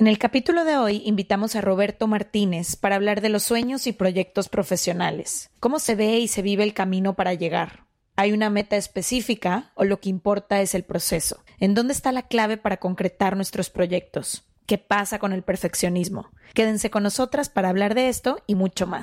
[0.00, 3.92] En el capítulo de hoy invitamos a Roberto Martínez para hablar de los sueños y
[3.92, 7.84] proyectos profesionales, cómo se ve y se vive el camino para llegar.
[8.14, 11.42] ¿Hay una meta específica o lo que importa es el proceso?
[11.58, 14.44] ¿En dónde está la clave para concretar nuestros proyectos?
[14.66, 16.30] ¿Qué pasa con el perfeccionismo?
[16.54, 19.02] Quédense con nosotras para hablar de esto y mucho más.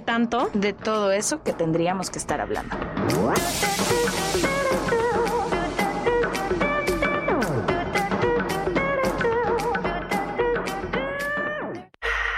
[0.00, 2.76] tanto de todo eso que tendríamos que estar hablando.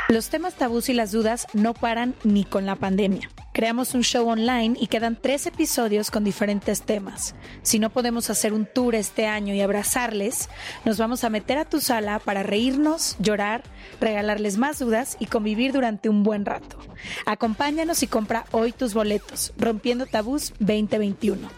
[0.09, 3.29] Los temas tabús y las dudas no paran ni con la pandemia.
[3.59, 7.35] Creamos un show online y quedan tres episodios con diferentes temas.
[7.63, 10.49] Si no podemos hacer un tour este año y abrazarles,
[10.85, 13.65] nos vamos a meter a tu sala para reírnos, llorar,
[14.01, 16.79] regalarles más dudas y convivir durante un buen rato.
[17.27, 21.51] Acompáñanos y compra hoy tus boletos, Rompiendo Tabús 2021.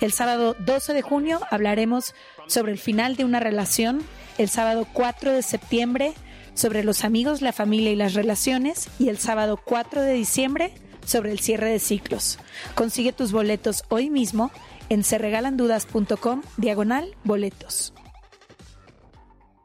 [0.00, 2.14] El sábado 12 de junio hablaremos
[2.46, 4.04] sobre el final de una relación.
[4.38, 6.14] El sábado 4 de septiembre
[6.54, 10.72] sobre los amigos, la familia y las relaciones y el sábado 4 de diciembre
[11.10, 12.38] sobre el cierre de ciclos.
[12.74, 14.50] Consigue tus boletos hoy mismo
[14.88, 17.92] en serregalandudas.com diagonal boletos.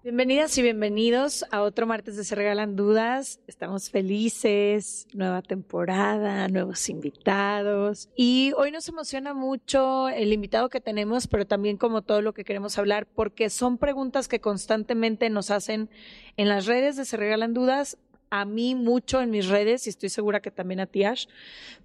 [0.06, 3.40] Bienvenidas y bienvenidos a otro martes de Se Regalan Dudas.
[3.48, 8.10] Estamos felices, nueva temporada, nuevos invitados.
[8.16, 12.44] Y hoy nos emociona mucho el invitado que tenemos, pero también como todo lo que
[12.44, 15.90] queremos hablar, porque son preguntas que constantemente nos hacen
[16.38, 17.98] en las redes de Se Regalan Dudas.
[18.30, 21.28] A mí mucho en mis redes y estoy segura que también a Tiash,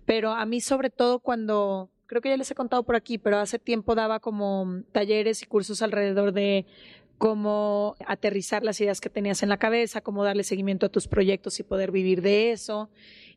[0.07, 3.39] pero a mí sobre todo cuando creo que ya les he contado por aquí, pero
[3.39, 6.67] hace tiempo daba como talleres y cursos alrededor de
[7.19, 11.61] cómo aterrizar las ideas que tenías en la cabeza, cómo darle seguimiento a tus proyectos
[11.61, 12.89] y poder vivir de eso.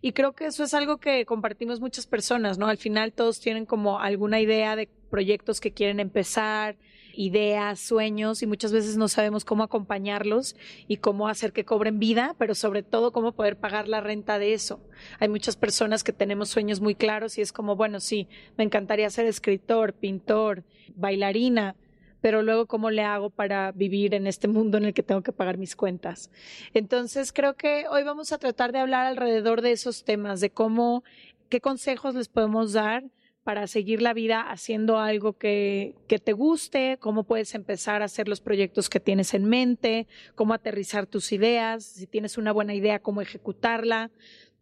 [0.02, 2.68] Y creo que eso es algo que compartimos muchas personas, ¿no?
[2.68, 6.78] Al final todos tienen como alguna idea de proyectos que quieren empezar,
[7.14, 10.56] ideas, sueños y muchas veces no sabemos cómo acompañarlos
[10.88, 14.54] y cómo hacer que cobren vida, pero sobre todo cómo poder pagar la renta de
[14.54, 14.82] eso.
[15.20, 19.10] Hay muchas personas que tenemos sueños muy claros y es como, bueno, sí, me encantaría
[19.10, 20.64] ser escritor, pintor,
[20.96, 21.76] bailarina,
[22.22, 25.34] pero luego cómo le hago para vivir en este mundo en el que tengo que
[25.34, 26.32] pagar mis cuentas.
[26.74, 31.04] Entonces creo que hoy vamos a tratar de hablar alrededor de esos temas, de cómo,
[31.50, 33.04] qué consejos les podemos dar
[33.44, 38.28] para seguir la vida haciendo algo que, que, te guste, cómo puedes empezar a hacer
[38.28, 43.00] los proyectos que tienes en mente, cómo aterrizar tus ideas, si tienes una buena idea,
[43.00, 44.12] cómo ejecutarla.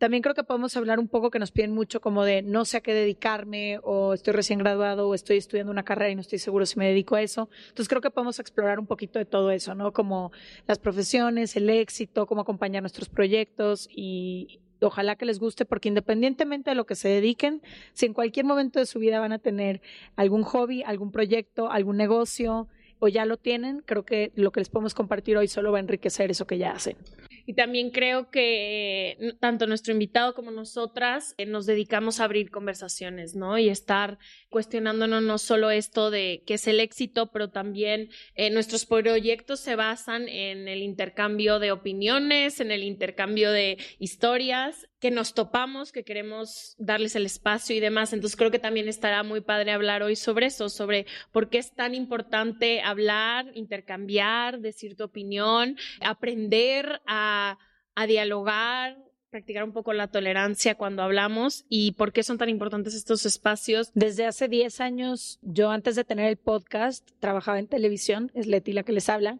[0.01, 2.77] También creo que podemos hablar un poco que nos piden mucho como de no sé
[2.77, 6.39] a qué dedicarme o estoy recién graduado o estoy estudiando una carrera y no estoy
[6.39, 7.49] seguro si me dedico a eso.
[7.67, 9.93] Entonces creo que podemos explorar un poquito de todo eso, ¿no?
[9.93, 10.31] Como
[10.65, 16.71] las profesiones, el éxito, cómo acompañar nuestros proyectos y ojalá que les guste porque independientemente
[16.71, 17.61] de lo que se dediquen,
[17.93, 19.81] si en cualquier momento de su vida van a tener
[20.15, 22.67] algún hobby, algún proyecto, algún negocio,
[23.01, 25.81] o ya lo tienen, creo que lo que les podemos compartir hoy solo va a
[25.81, 26.95] enriquecer eso que ya hacen.
[27.45, 32.51] Y también creo que eh, tanto nuestro invitado como nosotras eh, nos dedicamos a abrir
[32.51, 33.57] conversaciones, ¿no?
[33.57, 34.17] Y estar
[34.49, 39.75] cuestionándonos no solo esto de qué es el éxito, pero también eh, nuestros proyectos se
[39.75, 46.03] basan en el intercambio de opiniones, en el intercambio de historias que nos topamos, que
[46.03, 48.13] queremos darles el espacio y demás.
[48.13, 51.73] Entonces creo que también estará muy padre hablar hoy sobre eso, sobre por qué es
[51.73, 57.57] tan importante hablar, intercambiar, decir tu opinión, aprender a,
[57.95, 58.95] a dialogar,
[59.31, 63.91] practicar un poco la tolerancia cuando hablamos y por qué son tan importantes estos espacios.
[63.95, 68.73] Desde hace 10 años, yo antes de tener el podcast, trabajaba en televisión, es Leti
[68.73, 69.39] la que les habla,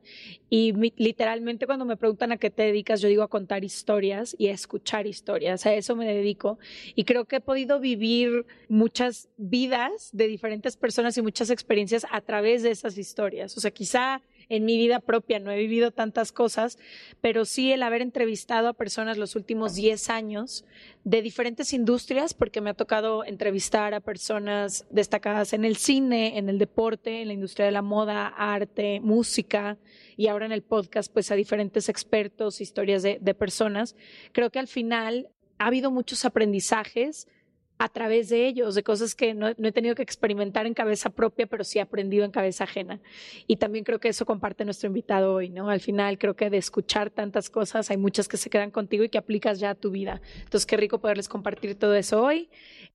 [0.50, 4.48] y literalmente cuando me preguntan a qué te dedicas, yo digo a contar historias y
[4.48, 6.58] a escuchar historias, a eso me dedico.
[6.96, 12.22] Y creo que he podido vivir muchas vidas de diferentes personas y muchas experiencias a
[12.22, 13.58] través de esas historias.
[13.58, 16.78] O sea, quizá en mi vida propia, no he vivido tantas cosas,
[17.22, 20.66] pero sí el haber entrevistado a personas los últimos 10 años
[21.06, 26.50] de diferentes industrias, porque me ha tocado entrevistar a personas destacadas en el cine, en
[26.50, 29.78] el deporte, en la industria de la moda, arte, música,
[30.18, 33.96] y ahora en el podcast, pues a diferentes expertos, historias de, de personas.
[34.34, 37.30] Creo que al final ha habido muchos aprendizajes
[37.78, 41.48] a través de ellos, de cosas que no, he tenido que experimentar en cabeza propia,
[41.48, 43.00] pero sí he aprendido en cabeza ajena.
[43.48, 45.70] Y también creo que eso comparte nuestro invitado hoy, ¿no?
[45.70, 49.10] Al final creo que de escuchar tantas cosas hay muchas que se quedan contigo y
[49.10, 50.22] que aplicas ya a tu vida.
[50.44, 52.50] Entonces, qué rico poderles compartir todo eso hoy.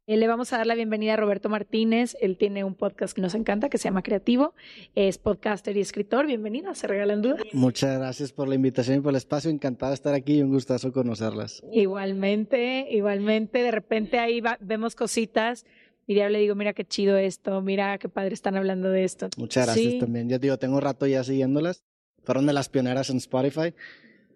[0.08, 2.16] Eh, le vamos a dar la bienvenida a Roberto Martínez.
[2.20, 4.54] Él tiene un podcast que nos encanta, que se llama Creativo.
[4.94, 6.28] Es podcaster y escritor.
[6.28, 7.42] Bienvenido, se regalan dudas.
[7.52, 9.50] Muchas gracias por la invitación y por el espacio.
[9.50, 11.60] Encantado de estar aquí y un gustazo conocerlas.
[11.72, 13.64] Igualmente, igualmente.
[13.64, 15.66] De repente ahí vemos cositas
[16.06, 19.28] y ya le digo, mira qué chido esto, mira qué padre están hablando de esto.
[19.36, 20.28] Muchas gracias también.
[20.28, 21.82] Yo digo, tengo rato ya siguiéndolas.
[22.22, 23.74] Fueron de las pioneras en Spotify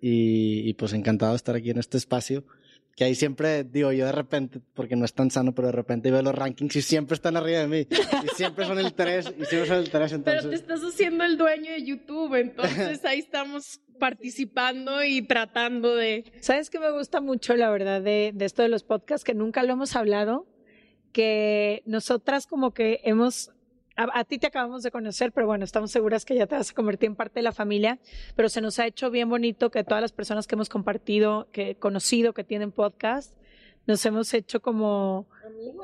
[0.01, 2.43] y, y pues encantado de estar aquí en este espacio
[2.97, 6.11] que ahí siempre digo yo de repente, porque no es tan sano, pero de repente
[6.11, 7.87] veo los rankings y siempre están arriba de mí.
[8.25, 10.13] Y siempre son el 3, y siempre son el 3.
[10.13, 10.43] Entonces...
[10.43, 16.25] Pero te estás haciendo el dueño de YouTube, entonces ahí estamos participando y tratando de...
[16.41, 19.25] ¿Sabes qué me gusta mucho, la verdad, de, de esto de los podcasts?
[19.25, 20.47] Que nunca lo hemos hablado,
[21.13, 23.53] que nosotras como que hemos
[24.13, 26.75] a, ti te acabamos de conocer, pero bueno, estamos seguras que ya te vas a
[26.75, 27.99] convertir en parte de la familia,
[28.37, 31.75] pero se nos ha hecho bien bonito que todas las personas que hemos compartido, que
[31.75, 33.35] conocido, que tienen podcast,
[33.87, 35.27] nos hemos hecho como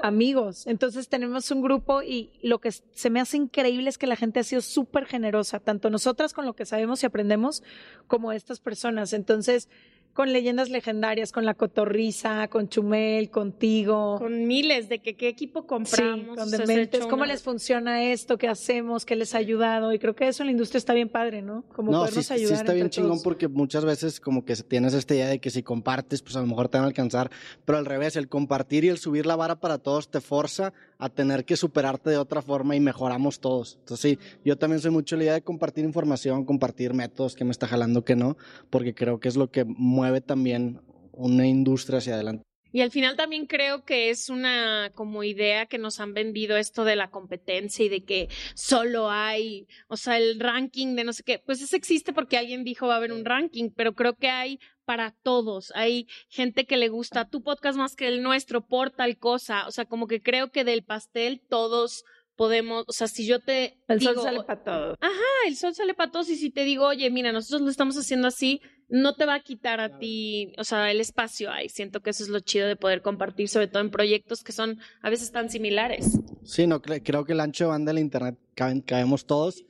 [0.02, 0.66] amigos.
[0.66, 4.40] Entonces tenemos un grupo y lo que se me hace increíble es que la gente
[4.40, 7.62] ha sido súper generosa, tanto nosotras con lo que sabemos y aprendemos,
[8.06, 9.12] como estas personas.
[9.12, 9.68] Entonces,
[10.16, 14.16] con leyendas legendarias, con la cotorriza, con Chumel, contigo.
[14.18, 16.38] Con miles de que qué equipo compramos.
[16.38, 19.92] con dementes, cómo les funciona esto, qué hacemos, qué les ha ayudado.
[19.92, 21.64] Y creo que eso en la industria está bien padre, ¿no?
[21.74, 22.48] Como no, sí, ayudar.
[22.48, 25.62] Sí, está bien chingón porque muchas veces como que tienes esta idea de que si
[25.62, 27.30] compartes, pues a lo mejor te van a alcanzar.
[27.66, 31.10] Pero al revés, el compartir y el subir la vara para todos te forza a
[31.10, 33.76] tener que superarte de otra forma y mejoramos todos.
[33.80, 37.50] Entonces sí, yo también soy mucho la idea de compartir información, compartir métodos que me
[37.50, 38.38] está jalando que no,
[38.70, 40.80] porque creo que es lo que mueve también
[41.12, 42.44] una industria hacia adelante.
[42.72, 46.84] Y al final también creo que es una como idea que nos han vendido esto
[46.84, 51.22] de la competencia y de que solo hay, o sea, el ranking de no sé
[51.22, 54.28] qué, pues eso existe porque alguien dijo va a haber un ranking, pero creo que
[54.28, 55.72] hay para todos.
[55.74, 59.66] Hay gente que le gusta tu podcast más que el nuestro por tal cosa.
[59.66, 62.04] O sea, como que creo que del pastel todos
[62.36, 64.98] podemos, o sea, si yo te el sol sale para todos.
[65.00, 67.96] Ajá, el sol sale para todos y si te digo, oye, mira, nosotros lo estamos
[67.96, 71.68] haciendo así, no te va a quitar a ti, o sea, el espacio ahí.
[71.68, 74.78] Siento que eso es lo chido de poder compartir, sobre todo en proyectos que son
[75.02, 76.18] a veces tan similares.
[76.44, 79.64] Sí, no, creo que el ancho de banda del internet caemos todos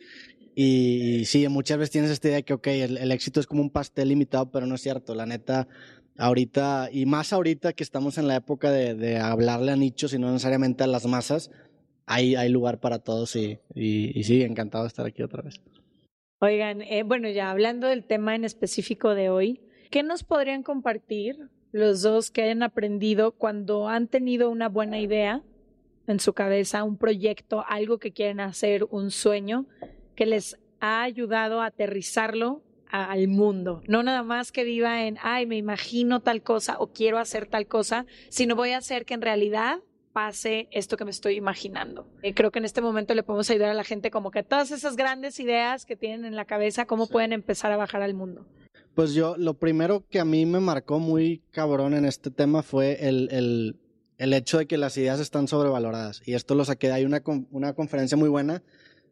[0.58, 3.68] y sí, muchas veces tienes esta idea de que, ok, el, éxito es como un
[3.68, 5.14] pastel limitado, pero no es cierto.
[5.14, 5.68] La neta,
[6.16, 10.32] ahorita, y más ahorita que estamos en la época de, hablarle a nichos y no
[10.32, 11.50] necesariamente a las masas,
[12.06, 15.60] hay, hay lugar para todos y, y, sí, encantado de estar aquí otra vez.
[16.40, 19.60] Oigan, eh, bueno, ya hablando del tema en específico de hoy,
[19.90, 25.42] ¿qué nos podrían compartir los dos que hayan aprendido cuando han tenido una buena idea
[26.06, 29.66] en su cabeza, un proyecto, algo que quieren hacer, un sueño?
[30.16, 33.82] que les ha ayudado a aterrizarlo al mundo.
[33.86, 37.66] No nada más que viva en, ay, me imagino tal cosa o quiero hacer tal
[37.66, 39.80] cosa, sino voy a hacer que en realidad
[40.16, 42.08] pase esto que me estoy imaginando.
[42.22, 44.70] Eh, creo que en este momento le podemos ayudar a la gente como que todas
[44.70, 48.46] esas grandes ideas que tienen en la cabeza, cómo pueden empezar a bajar al mundo.
[48.94, 53.06] Pues yo, lo primero que a mí me marcó muy cabrón en este tema fue
[53.06, 53.76] el, el,
[54.16, 56.22] el hecho de que las ideas están sobrevaloradas.
[56.24, 58.62] Y esto lo saqué, hay una, una conferencia muy buena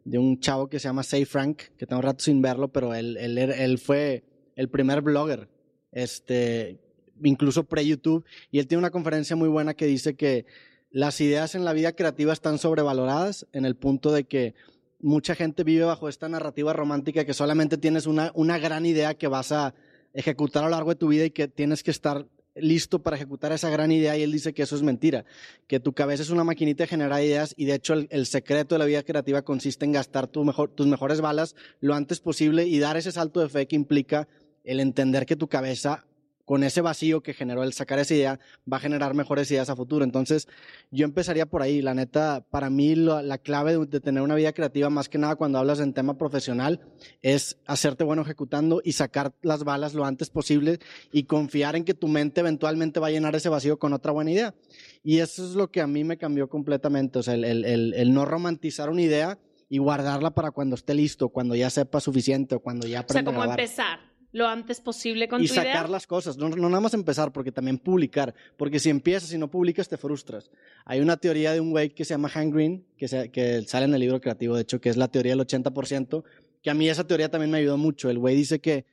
[0.06, 3.18] de un chavo que se llama Say Frank, que tengo rato sin verlo, pero él,
[3.18, 4.24] él, él fue
[4.56, 5.50] el primer blogger,
[5.92, 6.80] este,
[7.22, 10.46] incluso pre-YouTube, y él tiene una conferencia muy buena que dice que
[10.94, 14.54] las ideas en la vida creativa están sobrevaloradas en el punto de que
[15.00, 19.26] mucha gente vive bajo esta narrativa romántica que solamente tienes una, una gran idea que
[19.26, 19.74] vas a
[20.12, 23.50] ejecutar a lo largo de tu vida y que tienes que estar listo para ejecutar
[23.50, 25.24] esa gran idea y él dice que eso es mentira,
[25.66, 28.78] que tu cabeza es una maquinita de generar ideas y de hecho el, secreto de
[28.78, 33.10] la vida creativa consiste en gastar tus mejores balas lo antes posible y dar ese
[33.10, 34.28] salto de fe que implica
[34.62, 36.06] el entender que tu cabeza
[36.44, 39.76] con ese vacío que generó el sacar esa idea, va a generar mejores ideas a
[39.76, 40.04] futuro.
[40.04, 40.48] Entonces,
[40.90, 41.80] yo empezaría por ahí.
[41.80, 45.58] La neta, para mí, la, clave de, tener una vida creativa, más que nada cuando
[45.58, 46.80] hablas en tema profesional,
[47.22, 50.78] es hacerte bueno ejecutando y sacar las balas lo antes posible
[51.12, 54.30] y confiar en que tu mente eventualmente va a llenar ese vacío con otra buena
[54.30, 54.54] idea.
[55.02, 57.18] Y eso es lo que a mí me cambió completamente.
[57.18, 61.70] O sea, el, no romantizar una idea y guardarla para cuando esté listo, cuando ya
[61.70, 65.46] sepa suficiente o cuando ya aprenda O sea, como empezar lo antes posible con y
[65.46, 65.62] tu idea.
[65.62, 69.32] Y sacar las cosas, no, no, nada más empezar, porque también publicar, porque si empiezas
[69.32, 70.50] y no publicas te frustras.
[70.84, 73.94] Hay una teoría de un güey que se llama Han Green, que, que sale en
[73.94, 76.24] el libro creativo, de hecho, que es la teoría del 80%,
[76.62, 78.10] que a mí esa teoría también me ayudó mucho.
[78.10, 78.86] El güey dice que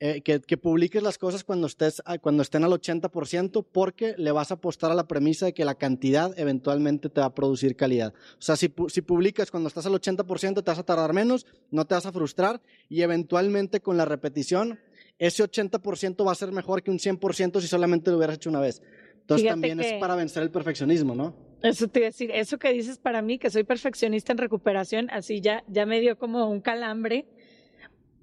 [0.00, 4.54] eh, que, publiques las cosas cuando, estés, cuando estén al 80% porque le vas a
[4.54, 8.14] apostar a la premisa de que la cantidad eventualmente te va a producir calidad.
[8.34, 11.84] O sea, si, si publicas cuando estás al 80% te vas a tardar menos, no
[11.84, 14.78] te vas a frustrar y eventualmente con la repetición
[15.18, 18.60] ese 80% va a ser mejor que un 100% si solamente lo hubieras hecho una
[18.60, 18.82] vez.
[19.20, 21.34] Entonces también es para vencer el perfeccionismo, ¿no?
[21.62, 25.10] Eso te iba a decir, eso que dices para mí, que soy perfeccionista en recuperación,
[25.10, 27.26] así ya, ya me dio como un calambre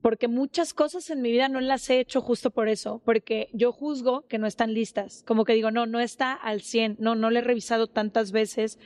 [0.06, 3.72] porque muchas cosas en mi vida no las he hecho justo por eso, porque yo
[3.72, 7.32] juzgo que no están listas, como que digo, no, no está al 100, no, no
[7.32, 8.78] le he revisado tantas veces,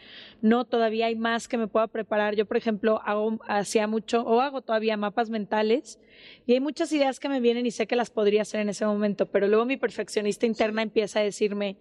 [0.42, 2.38] no, todavía hay más que me pueda preparar.
[2.38, 6.00] Yo, por ejemplo, hago, hacía mucho o hago todavía mapas mentales
[6.46, 8.86] y hay muchas ideas que me vienen y sé que las podría hacer en ese
[8.86, 11.76] momento, pero luego mi perfeccionista interna empieza a decirme,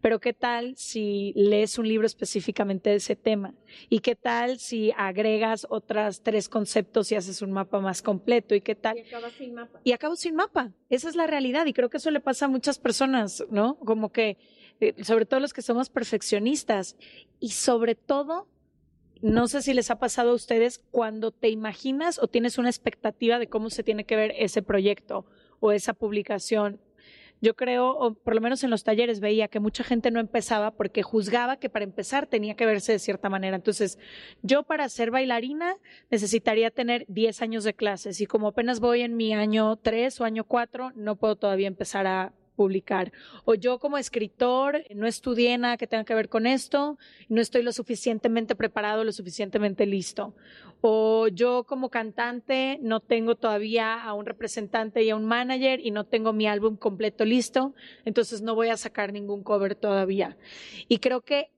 [0.00, 3.54] pero ¿qué tal si lees un libro específicamente de ese tema?
[3.88, 8.54] ¿Y qué tal si agregas otras tres conceptos y haces un mapa más completo?
[8.54, 8.98] ¿Y qué tal?
[8.98, 9.80] Y acabas sin mapa.
[9.84, 10.72] Y acabo sin mapa.
[10.88, 13.78] Esa es la realidad y creo que eso le pasa a muchas personas, ¿no?
[13.78, 14.38] Como que,
[14.80, 16.96] eh, sobre todo los que somos perfeccionistas
[17.38, 18.48] y sobre todo
[19.22, 23.38] no sé si les ha pasado a ustedes cuando te imaginas o tienes una expectativa
[23.38, 25.26] de cómo se tiene que ver ese proyecto
[25.60, 26.80] o esa publicación
[27.40, 30.72] yo creo, o por lo menos en los talleres veía que mucha gente no empezaba
[30.72, 33.56] porque juzgaba que para empezar tenía que verse de cierta manera.
[33.56, 33.98] Entonces,
[34.42, 35.76] yo para ser bailarina
[36.10, 40.24] necesitaría tener 10 años de clases y como apenas voy en mi año 3 o
[40.24, 43.10] año 4, no puedo todavía empezar a publicar.
[43.46, 46.98] O yo como escritor no estudié nada que tenga que ver con esto,
[47.30, 50.34] no estoy lo suficientemente preparado, lo suficientemente listo.
[50.82, 55.90] O yo como cantante no tengo todavía a un representante y a un manager y
[55.90, 57.74] no tengo mi álbum completo listo,
[58.04, 60.36] entonces no voy a sacar ningún cover todavía.
[60.86, 61.48] Y creo que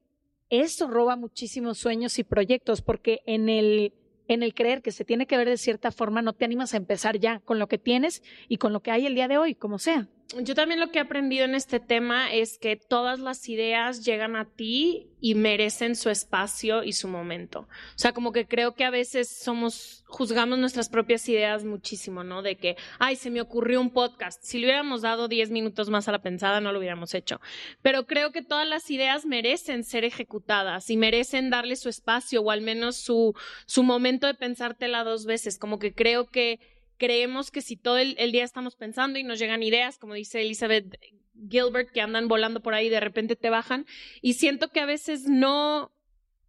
[0.50, 3.92] eso roba muchísimos sueños y proyectos porque en el
[4.28, 6.76] en el creer que se tiene que ver de cierta forma, no te animas a
[6.76, 9.54] empezar ya con lo que tienes y con lo que hay el día de hoy,
[9.54, 10.08] como sea
[10.40, 14.36] yo también lo que he aprendido en este tema es que todas las ideas llegan
[14.36, 17.60] a ti y merecen su espacio y su momento.
[17.60, 22.42] O sea, como que creo que a veces somos, juzgamos nuestras propias ideas muchísimo, ¿no?
[22.42, 24.42] De que, ay, se me ocurrió un podcast.
[24.42, 27.40] Si le hubiéramos dado 10 minutos más a la pensada, no lo hubiéramos hecho.
[27.82, 32.50] Pero creo que todas las ideas merecen ser ejecutadas y merecen darle su espacio o
[32.50, 33.34] al menos su,
[33.66, 35.58] su momento de pensártela dos veces.
[35.58, 36.58] Como que creo que
[37.02, 41.00] creemos que si todo el, día estamos pensando y nos llegan ideas, como dice Elizabeth
[41.50, 43.86] Gilbert, que andan volando por ahí de repente te bajan,
[44.20, 45.90] y siento que a veces no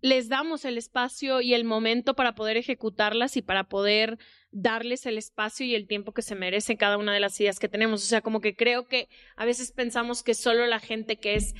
[0.02, 4.20] les damos el espacio y el momento para poder ejecutarlas y para poder
[4.52, 7.68] darles el espacio y el tiempo que se merece cada una de las ideas que
[7.68, 8.04] tenemos.
[8.04, 11.56] O sea, como que creo que a veces pensamos que solo la gente que es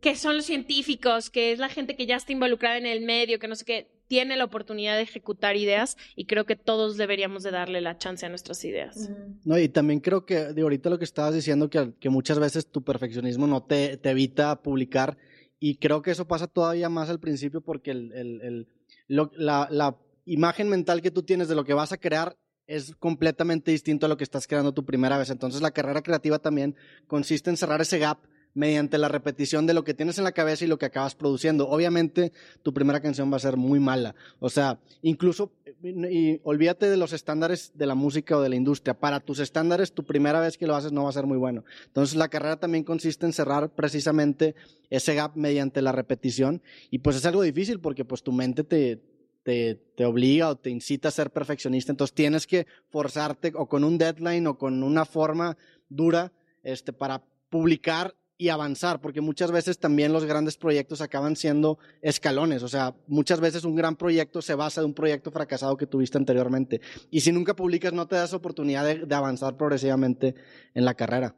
[0.00, 3.40] que son los científicos, que es la gente que ya está involucrada en el medio,
[3.40, 7.44] que no sé qué, tiene la oportunidad de ejecutar ideas y creo que todos deberíamos
[7.44, 9.08] de darle la chance a nuestras ideas.
[9.44, 12.66] No, y también creo que de ahorita lo que estabas diciendo, que, que muchas veces
[12.66, 15.16] tu perfeccionismo no te, te, evita publicar
[15.60, 18.68] y creo que eso pasa todavía más al principio porque el, el, el,
[19.06, 22.36] la, la imagen mental que tú tienes de lo que vas a crear
[22.66, 25.30] es completamente distinto a lo que estás creando tu primera vez.
[25.30, 26.74] Entonces la carrera creativa también
[27.06, 28.18] consiste en cerrar ese gap
[28.54, 31.68] mediante la repetición de lo que tienes en la cabeza y lo que acabas produciendo.
[31.68, 34.14] Obviamente, tu primera canción va a ser muy mala.
[34.38, 35.52] O sea, incluso,
[35.82, 38.94] y olvídate de los estándares de la música o de la industria.
[38.94, 41.64] Para tus estándares, tu primera vez que lo haces no va a ser muy bueno.
[41.86, 44.54] Entonces, la carrera también consiste en cerrar precisamente
[44.90, 46.62] ese gap mediante la repetición.
[46.90, 49.00] Y pues es algo difícil porque pues tu mente te,
[49.42, 53.84] te, te, obliga o te incita a ser perfeccionista, entonces tienes que forzarte o con
[53.84, 55.56] un deadline o con una forma
[55.88, 61.78] dura este, para publicar y avanzar, porque muchas veces también los grandes proyectos acaban siendo
[62.00, 65.86] escalones, o sea, muchas veces un gran proyecto se basa de un proyecto fracasado que
[65.86, 66.80] tuviste anteriormente,
[67.10, 70.34] y si nunca publicas no te das oportunidad de, avanzar progresivamente
[70.72, 71.36] en la carrera.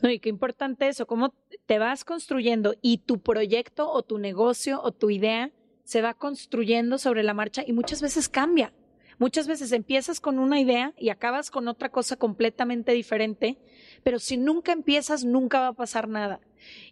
[0.00, 1.34] No, y qué importante eso, cómo
[1.66, 5.50] te vas construyendo y tu proyecto o tu negocio o tu idea
[5.82, 8.72] se va construyendo sobre la marcha y muchas veces cambia
[9.18, 13.56] Muchas veces empiezas con una idea y acabas con otra cosa completamente diferente,
[14.02, 16.40] pero si nunca empiezas, nunca va a pasar nada.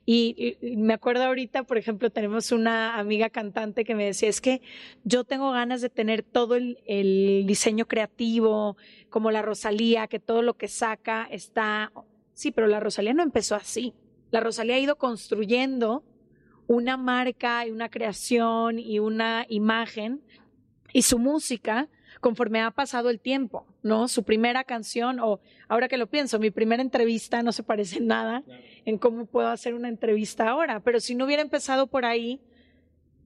[0.07, 4.63] Y, me acuerdo ahorita, por ejemplo, tenemos una amiga cantante que me decía, es que
[5.05, 8.79] yo tengo ganas de tener todo el, diseño creativo,
[9.11, 11.93] como la Rosalía, que todo lo que saca está...
[12.33, 13.93] Sí, pero la Rosalía no empezó así.
[14.31, 16.03] La Rosalía ha ido construyendo
[16.67, 20.23] una marca y una creación y una imagen
[20.93, 21.89] y su música
[22.25, 24.09] conforme ha pasado el tiempo, ¿no?
[24.09, 28.07] Su primera canción, o ahora que lo pienso, mi primera entrevista no se parece en
[28.07, 28.43] nada
[28.87, 32.41] en cómo puedo hacer una entrevista ahora, pero si no hubiera empezado por ahí,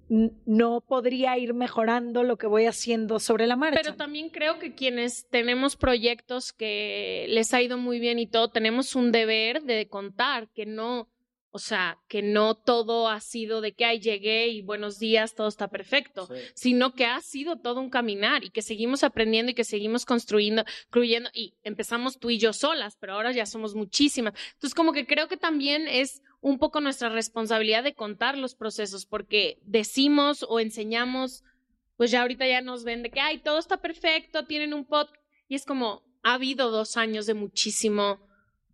[0.08, 3.78] no podría ir mejorando lo que voy haciendo sobre la marcha.
[3.80, 8.48] Pero también creo que quienes tenemos proyectos que les ha ido muy bien y todo,
[8.48, 11.08] tenemos un deber de contar que no,
[11.58, 15.48] o sea, que no todo ha sido de que ay, llegué y buenos días, todo
[15.48, 19.64] está perfecto, sino que ha sido todo un caminar y que seguimos aprendiendo y que
[19.64, 24.34] seguimos construyendo, creyendo y empezamos tú y yo solas, pero ahora ya somos muchísimas.
[24.52, 29.04] Entonces, como que creo que también es un poco nuestra responsabilidad de contar los procesos,
[29.04, 31.42] porque decimos o enseñamos,
[31.96, 35.08] pues ya ahorita ya nos ven de que ay, todo está perfecto, tienen un pod
[35.48, 38.27] y es como ha habido dos años de muchísimo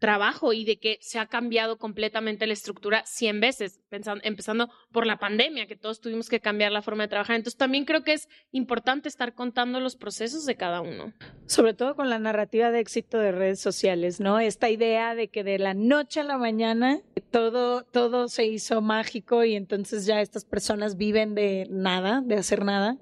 [0.04, 5.06] trabajo y de que se ha cambiado completamente la estructura 100 veces, pensando, empezando por
[5.06, 7.37] la pandemia, que todos tuvimos que cambiar la forma de trabajar.
[7.37, 11.14] Entonces también creo que es importante estar contando los procesos de cada uno.
[11.46, 14.40] Sobre todo con la narrativa de éxito de redes sociales, ¿no?
[14.40, 19.42] Esta idea de que de la noche a la mañana todo, todo se hizo mágico
[19.42, 22.99] y entonces ya estas personas viven de nada, de hacer nada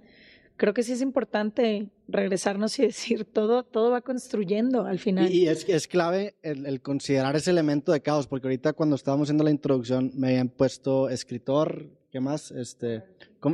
[0.56, 5.32] creo que sí es importante regresarnos y decir todo, todo va construyendo al final.
[5.32, 9.44] Y, es, es clave el, considerar ese elemento de caos, porque ahorita cuando estábamos haciendo
[9.44, 12.50] la introducción me habían puesto escritor, ¿qué más?
[12.50, 13.02] Este,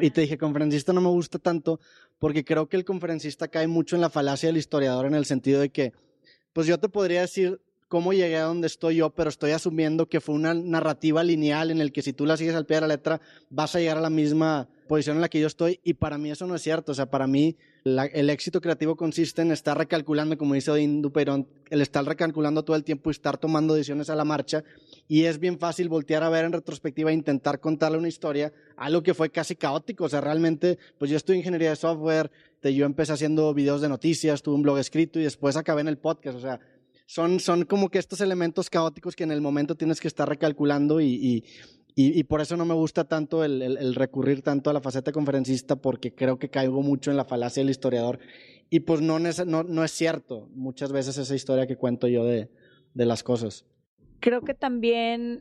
[0.01, 1.81] y te dije, conferencista no me gusta tanto,
[2.19, 5.61] porque creo que el conferencista cae mucho en la falacia del historiador en el sentido
[5.61, 5.93] de que,
[6.53, 10.21] pues yo te podría decir cómo llegué a donde estoy yo, pero estoy asumiendo que
[10.21, 12.89] fue una narrativa lineal en el que si tú la sigues al pie de la
[12.89, 16.19] letra vas a llegar a la misma posición en la que yo estoy y para
[16.19, 16.93] mí eso no es cierto.
[16.93, 21.47] O sea, para mí el éxito creativo consiste en estar recalculando, como dice Odín Duperón,
[21.71, 24.65] el estar recalculando todo el tiempo y estar tomando decisiones a la marcha.
[25.07, 29.03] Y es bien fácil voltear a ver en retrospectiva e intentar contarle una historia, algo
[29.03, 30.05] que fue casi caótico.
[30.05, 32.31] O sea, realmente, pues yo en ingeniería de software,
[32.63, 35.99] yo empecé haciendo videos de noticias, tuve un blog escrito y después acabé en el
[35.99, 36.37] podcast.
[36.37, 36.61] O sea,
[37.09, 41.01] son, son como que estos elementos caóticos que en el momento tienes que estar recalculando
[41.01, 41.43] y,
[41.97, 46.15] y, por eso no me gusta tanto el, recurrir tanto a la faceta conferencista porque
[46.15, 48.19] creo que caigo mucho en la falacia del historiador
[48.69, 52.51] y pues no, no, no es cierto muchas veces esa historia que cuento yo de,
[52.93, 53.65] de las cosas.
[54.21, 55.41] Creo que también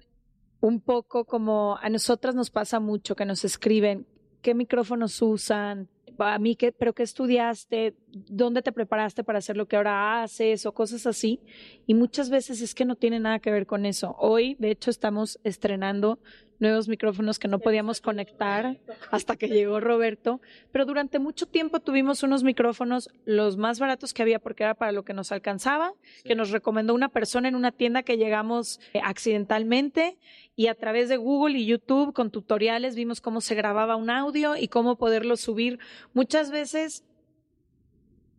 [0.61, 4.07] un poco como a nosotras nos pasa mucho que nos escriben
[4.41, 7.95] qué micrófonos usan, a mí, ¿qué, pero qué estudiaste?
[8.27, 10.65] ¿Dónde te preparaste para hacer lo que ahora haces?
[10.65, 11.39] O cosas así.
[11.85, 14.15] Y muchas veces es que no tiene nada que ver con eso.
[14.19, 16.19] Hoy, de hecho, estamos estrenando
[16.59, 18.77] nuevos micrófonos que no podíamos conectar
[19.11, 24.21] hasta que llegó Roberto, pero durante mucho tiempo tuvimos unos micrófonos los más baratos que
[24.21, 27.71] había porque era para lo que nos alcanzaba, que nos recomendó una persona en una
[27.71, 30.17] tienda que llegamos eh, accidentalmente
[30.55, 34.55] y a través de Google y YouTube con tutoriales vimos cómo se grababa un audio
[34.55, 35.79] y cómo poderlo subir.
[36.13, 37.03] Muchas veces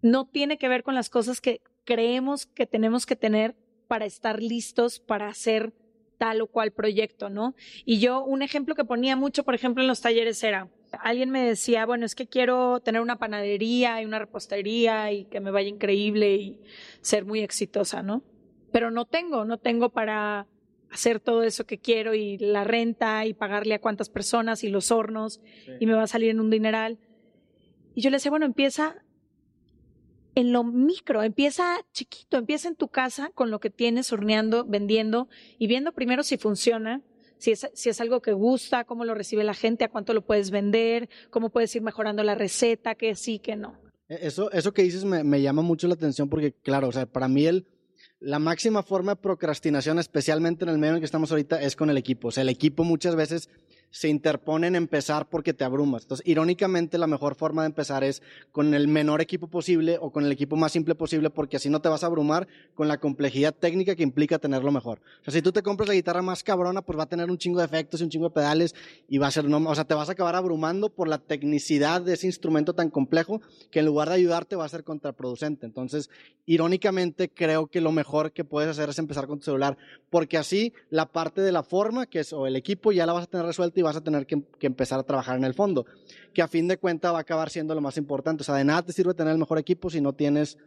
[0.02, 3.56] no tiene que ver con las cosas que creemos que tenemos que tener
[3.88, 5.72] para estar listos para hacer
[6.18, 7.54] tal o cual proyecto, ¿no?
[7.84, 10.68] Y yo un ejemplo que ponía mucho, por ejemplo, en los talleres era,
[11.00, 15.40] alguien me decía, bueno, es que quiero tener una panadería y una repostería y que
[15.40, 16.60] me vaya increíble y
[17.00, 18.22] ser muy exitosa, ¿no?
[18.72, 20.46] Pero no tengo, no tengo para
[20.90, 24.90] hacer todo eso que quiero y la renta y pagarle a cuántas personas y los
[24.90, 25.40] hornos
[25.80, 26.98] y me va a salir en un dineral.
[27.94, 28.96] Y yo le decía, bueno, empieza
[30.38, 35.28] en lo micro, empieza chiquito, empieza en tu casa con lo que tienes horneando, vendiendo
[35.58, 37.02] y viendo primero si funciona,
[37.38, 41.08] si es, algo que gusta, cómo lo recibe la gente, a cuánto lo puedes vender,
[41.30, 43.80] cómo puedes ir mejorando la receta, que sí, que no.
[44.08, 47.06] E, eso, eso que dices me, me llama mucho la atención porque, claro, o sea,
[47.06, 47.66] para mí el,
[48.20, 51.74] la máxima forma de procrastinación, especialmente en el medio en el que estamos ahorita, es
[51.74, 52.28] con el equipo.
[52.28, 53.48] O sea, el equipo muchas veces
[53.90, 56.02] se interponen en empezar porque te abrumas.
[56.02, 58.22] Entonces, irónicamente, la mejor forma de empezar es
[58.52, 61.80] con el menor equipo posible o con el equipo más simple posible porque así no
[61.80, 65.00] te vas a abrumar con la complejidad técnica que implica tenerlo mejor.
[65.20, 67.38] O sea, si tú te compras la guitarra más cabrona, pues va a tener un
[67.38, 68.74] chingo de efectos y un chingo de pedales
[69.08, 72.14] y va a ser, o sea, te vas a acabar abrumando por la tecnicidad de
[72.14, 75.66] ese instrumento tan complejo que en lugar de ayudarte va a ser contraproducente.
[75.66, 76.10] Entonces,
[76.46, 79.76] irónicamente, creo que lo mejor que puedes hacer es empezar con tu celular
[80.10, 83.24] porque así la parte de la forma, que es o el equipo, ya la vas
[83.24, 85.86] a tener resuelta y vas a tener que, empezar a trabajar en el fondo,
[86.32, 88.42] que a fin de cuentas va a acabar siendo lo más importante.
[88.42, 90.58] O sea, de nada te sirve tener el mejor equipo si no tienes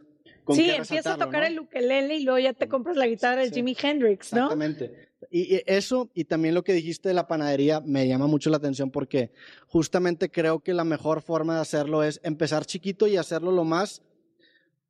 [0.44, 3.50] con Sí, empiezas a tocar el ukelele y luego ya te compras la guitarra de
[3.50, 4.38] Jimi Hendrix, ¿no?
[4.38, 5.08] Exactamente.
[5.30, 8.56] Y, y eso, y también lo que dijiste de la panadería, me llama mucho la
[8.56, 9.30] atención porque
[9.66, 14.02] justamente creo que la mejor forma de hacerlo es empezar chiquito y hacerlo lo más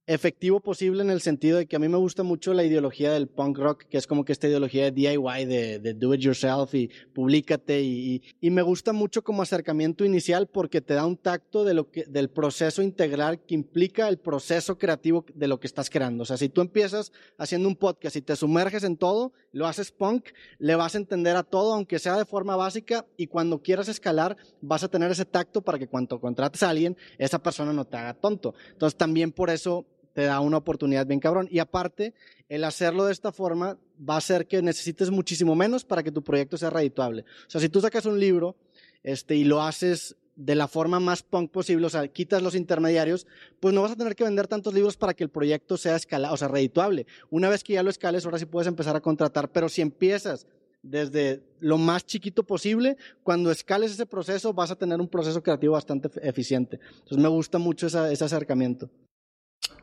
[0.06, 3.28] efectivo posible en el sentido de que a mí me gusta mucho la ideología del
[3.28, 6.90] punk rock, que es como que esta ideología de DIY, de, do it yourself y
[7.12, 11.74] publícate y, y, me gusta mucho como acercamiento inicial porque te da un tacto de
[11.74, 16.22] lo que, del proceso integral que implica el proceso creativo de lo que estás creando.
[16.22, 19.92] O sea, si tú empiezas haciendo un podcast y te sumerges en todo, lo haces
[19.92, 23.88] punk, le vas a entender a todo, aunque sea de forma básica, y cuando quieras
[23.88, 27.84] escalar, vas a tener ese tacto para que cuando contrates a alguien, esa persona no
[27.84, 28.54] te haga tonto.
[28.72, 31.48] Entonces, también por eso te da una oportunidad bien cabrón.
[31.50, 32.14] Y aparte,
[32.48, 36.22] el hacerlo de esta forma va a hacer que necesites muchísimo menos para que tu
[36.22, 37.22] proyecto sea redituable.
[37.46, 38.56] O sea, si tú sacas un libro
[39.02, 43.26] este, y lo haces de la forma más punk posible, o sea, quitas los intermediarios,
[43.60, 46.34] pues no vas a tener que vender tantos libros para que el proyecto sea escalado,
[46.34, 47.06] o sea, redituable.
[47.30, 50.46] Una vez que ya lo escales, ahora sí puedes empezar a contratar, pero si empiezas
[50.82, 55.74] desde lo más chiquito posible, cuando escales ese proceso vas a tener un proceso creativo
[55.74, 56.80] bastante eficiente.
[56.94, 58.90] Entonces me gusta mucho ese acercamiento.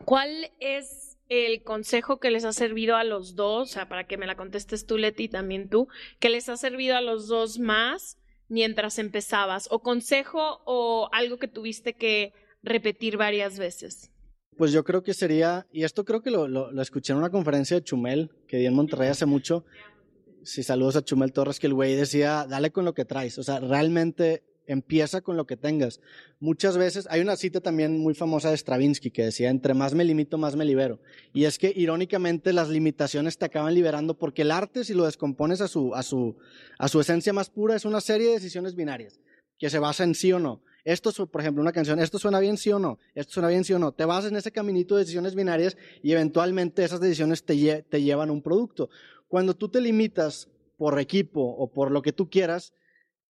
[0.05, 3.69] ¿Cuál es el consejo que les ha servido a los dos?
[3.69, 5.87] O sea, para que me la contestes tú, Leti, y también tú,
[6.19, 8.17] que les ha servido a los dos más
[8.49, 9.67] mientras empezabas?
[9.71, 14.11] ¿O consejo o algo que tuviste que repetir varias veces?
[14.57, 17.77] Pues yo creo que sería, y esto creo que lo, lo, escuché en una conferencia
[17.77, 19.63] de Chumel, que di en Monterrey hace mucho.
[20.43, 23.37] Si saludos a Chumel Torres, que el güey decía, dale con lo que traes.
[23.37, 25.99] O sea, realmente empieza con lo que tengas.
[26.39, 30.05] Muchas veces, hay una cita también muy famosa de Stravinsky que decía, entre más me
[30.05, 30.99] limito, más me libero.
[31.33, 35.59] Y es que irónicamente las limitaciones te acaban liberando porque el arte, si lo descompones
[35.61, 36.37] a su, a su,
[36.77, 39.19] a su esencia más pura, es una serie de decisiones binarias
[39.57, 40.61] que se basa en sí o no.
[40.85, 43.73] Esto, por ejemplo, una canción, esto suena bien sí o no, esto suena bien sí
[43.73, 43.91] o no.
[43.91, 48.29] Te vas en ese caminito de decisiones binarias y eventualmente esas decisiones te, te llevan
[48.29, 48.89] a un producto.
[49.27, 52.73] Cuando tú te limitas por equipo o por lo que tú quieras,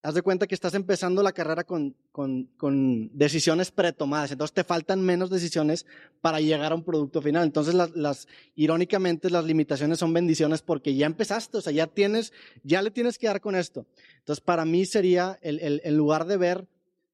[0.02, 4.64] haz de cuenta que estás empezando la carrera con, con, con, decisiones pretomadas, entonces te
[4.64, 5.86] faltan menos decisiones
[6.22, 7.44] para llegar a un producto final.
[7.44, 12.32] Entonces, las, irónicamente, las limitaciones son bendiciones porque ya empezaste, o sea, ya tienes,
[12.64, 13.86] ya le tienes que dar con esto.
[14.20, 16.68] Entonces, para mí sería, el, el, en lugar de ver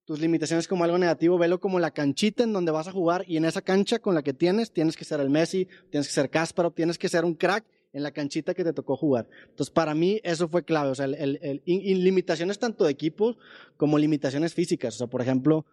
[0.05, 3.37] tus limitaciones como algo negativo, velo como la canchita en donde vas a jugar y
[3.37, 6.29] en esa cancha con la que tienes, tienes que ser el Messi, tienes que ser
[6.29, 7.65] Kasparov, tienes que ser un crack
[7.95, 9.27] en la canchita que te tocó jugar.
[9.49, 13.37] Entonces, para mí eso fue clave, o sea, el, limitaciones tanto de equipos
[13.77, 14.95] como limitaciones físicas.
[14.95, 15.65] O sea, por ejemplo,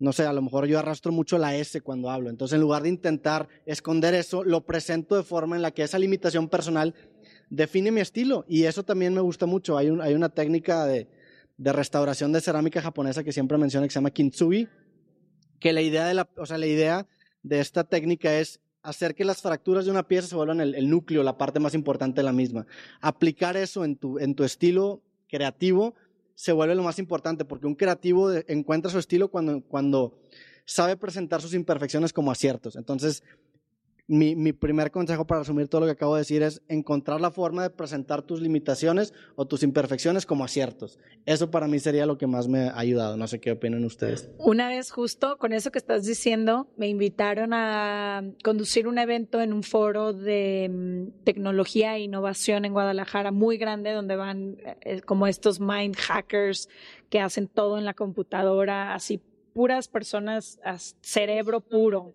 [0.00, 2.30] no sé, a lo mejor yo arrastro mucho la S cuando hablo.
[2.30, 6.00] Entonces, en lugar de intentar esconder eso, lo presento de forma en la que esa
[6.00, 6.94] limitación personal
[7.48, 8.44] define mi estilo.
[8.48, 9.78] Y eso también me gusta mucho.
[9.78, 11.06] Hay, hay una técnica de,
[11.58, 14.68] de, restauración de cerámica japonesa que siempre menciono que se llama kintsugi,
[15.60, 17.06] que la idea de, la, o sea, la idea
[17.44, 21.22] de esta técnica es hacer que las fracturas de una pieza se vuelvan el, núcleo,
[21.22, 22.66] la parte más importante de la misma.
[23.00, 25.94] Aplicar eso en tu, en tu estilo creativo
[26.34, 30.20] se vuelve lo más importante, porque un creativo encuentra su estilo cuando, cuando
[30.64, 32.76] sabe presentar sus imperfecciones como aciertos.
[32.76, 33.24] Entonces,
[34.08, 37.62] mi, primer consejo para resumir todo lo que acabo de decir es encontrar la forma
[37.62, 40.98] de presentar tus limitaciones o tus imperfecciones como aciertos.
[41.26, 43.18] Eso para mí sería lo que más me ha ayudado.
[43.18, 44.30] No sé qué opinan ustedes.
[44.38, 49.52] Una vez justo con eso que estás diciendo, me invitaron a conducir un evento en
[49.52, 55.26] un foro de mm, tecnología e innovación en Guadalajara muy grande donde van eh, como
[55.26, 56.70] estos mind hackers
[57.10, 59.20] que hacen todo en la computadora, así
[59.52, 60.60] puras personas,
[61.02, 62.14] cerebro puro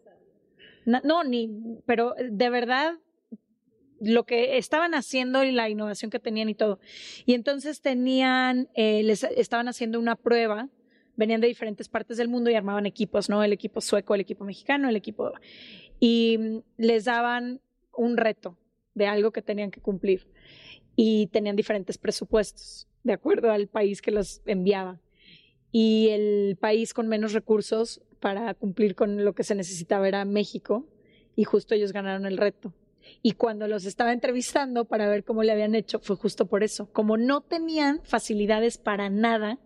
[0.85, 1.49] no, ni,
[1.85, 2.95] pero de verdad
[3.99, 6.79] lo que estaban haciendo y la innovación que tenían y todo.
[7.25, 10.69] Y entonces tenían, eh, les estaban haciendo una prueba,
[11.15, 13.43] venían de diferentes partes del mundo y armaban equipos, ¿no?
[13.43, 15.31] El equipo sueco, el equipo mexicano, el equipo...
[15.99, 17.61] Y les daban
[17.95, 18.57] un reto
[18.93, 20.27] de algo que tenían que cumplir.
[20.95, 24.99] Y tenían diferentes presupuestos, de acuerdo al país que los enviaba.
[25.71, 30.87] Y el país con menos recursos para cumplir con lo que se necesitaba era México
[31.35, 32.73] y justo ellos ganaron el reto.
[33.21, 36.89] Y cuando los estaba entrevistando para ver cómo le habían hecho, fue justo por eso.
[36.93, 39.59] Como no tenían facilidades para nada,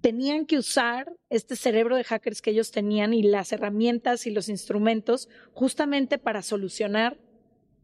[0.00, 4.48] tenían que usar este cerebro de hackers que ellos tenían y las herramientas y los
[4.48, 7.16] instrumentos justamente para solucionar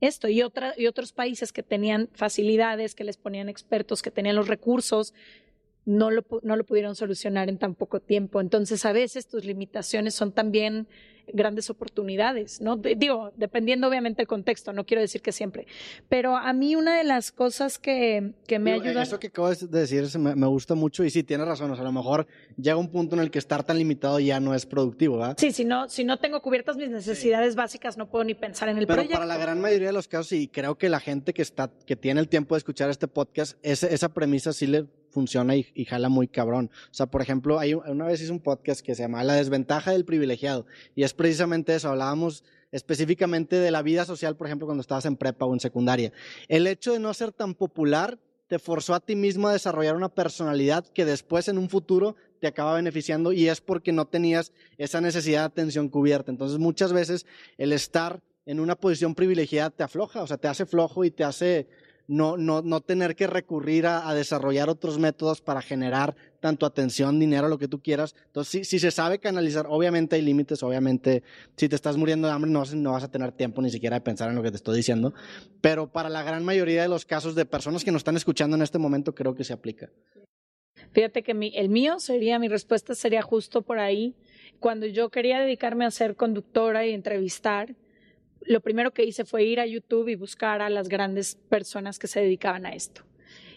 [0.00, 0.26] esto.
[0.26, 4.48] Y, otra, y otros países que tenían facilidades, que les ponían expertos, que tenían los
[4.48, 5.14] recursos,
[5.84, 8.40] no lo, no lo pudieron solucionar en tan poco tiempo.
[8.40, 10.86] Entonces, a veces tus limitaciones son también
[11.32, 12.76] grandes oportunidades, ¿no?
[12.76, 15.66] digo, dependiendo obviamente del contexto, no quiero decir que siempre,
[16.08, 19.02] pero a mí una de las cosas que, que me ayuda...
[19.02, 21.82] Eso que acabas de decir me, me, gusta mucho y sí, tienes razón, o sea,
[21.82, 24.66] a lo mejor llega un punto en el que estar tan limitado ya no es
[24.66, 25.36] productivo, ¿verdad?
[25.38, 28.78] Sí, si no, si no tengo cubiertas mis necesidades básicas, no puedo ni pensar en
[28.78, 29.18] el pero proyecto.
[29.18, 31.70] Pero para la gran mayoría de los casos, y creo que la gente que, está,
[31.86, 35.84] que tiene el tiempo de escuchar este podcast, ese, esa premisa sí le funciona y,
[35.84, 36.70] jala muy cabrón.
[36.90, 39.92] O sea, por ejemplo, hay, una vez hice un podcast que se llama La desventaja
[39.92, 44.80] del privilegiado y es precisamente eso, hablábamos específicamente de la vida social, por ejemplo, cuando
[44.80, 46.12] estabas en prepa o en secundaria.
[46.48, 50.08] El hecho de no ser tan popular te forzó a ti mismo a desarrollar una
[50.08, 55.00] personalidad que después en un futuro te acaba beneficiando y es porque no tenías esa
[55.00, 56.30] necesidad de atención cubierta.
[56.30, 60.66] Entonces muchas veces el estar en una posición privilegiada te afloja, o sea, te hace
[60.66, 61.68] flojo y te hace
[62.12, 67.48] no, no, no tener que recurrir a, desarrollar otros métodos para generar tanto atención, dinero,
[67.48, 68.14] lo que tú quieras.
[68.26, 71.22] Entonces, si, se sabe canalizar, obviamente hay límites, obviamente
[71.56, 74.02] si te estás muriendo de hambre no, no vas a tener tiempo ni siquiera de
[74.02, 75.14] pensar en lo que te estoy diciendo,
[75.62, 78.62] pero para la gran mayoría de los casos de personas que nos están escuchando en
[78.62, 79.90] este momento creo que se aplica.
[80.92, 84.14] Fíjate que el mío sería, mi respuesta sería justo por ahí.
[84.60, 87.74] Cuando yo quería dedicarme a ser conductora y entrevistar,
[88.46, 92.06] lo primero que hice fue ir a YouTube y buscar a las grandes personas que
[92.06, 93.02] se dedicaban a esto.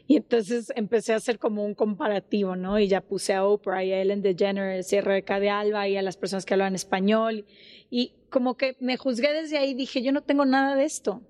[0.08, 2.78] Y entonces empecé a hacer como un comparativo, ¿no?
[2.80, 5.98] Y ya puse a Oprah y a Ellen DeGeneres y a Rebeca de Alba y
[5.98, 7.46] a las personas que hablaban español.
[7.90, 11.22] Y como que me juzgué desde ahí, dije, yo no tengo nada de esto.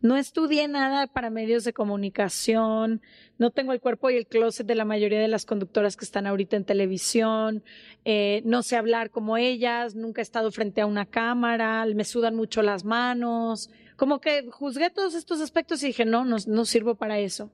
[0.00, 3.02] No estudié nada para medios de comunicación,
[3.38, 6.26] no tengo el cuerpo y el closet de la mayoría de las conductoras que están
[6.26, 7.62] ahorita en televisión,
[8.04, 12.34] eh, no sé hablar como ellas, nunca he estado frente a una cámara, me sudan
[12.34, 16.94] mucho las manos, como que juzgué todos estos aspectos y dije, no, no, no sirvo
[16.94, 17.50] para eso.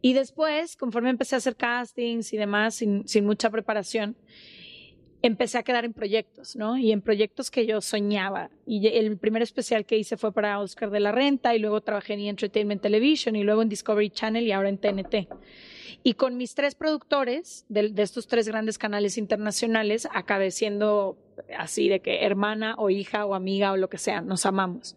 [0.00, 4.16] Y después, conforme empecé a hacer castings y demás, sin, sin mucha preparación,
[5.22, 6.76] empecé a quedar en proyectos, ¿no?
[6.76, 8.50] Y en proyectos que yo soñaba.
[8.66, 12.14] Y el primer especial que hice fue para Oscar de la Renta y luego trabajé
[12.14, 15.28] en Entertainment Television y luego en Discovery Channel y ahora en TNT.
[16.04, 21.16] Y con mis tres productores de, estos tres grandes canales internacionales acabé siendo
[21.56, 24.96] así de que hermana o hija o amiga o lo que sea, nos amamos.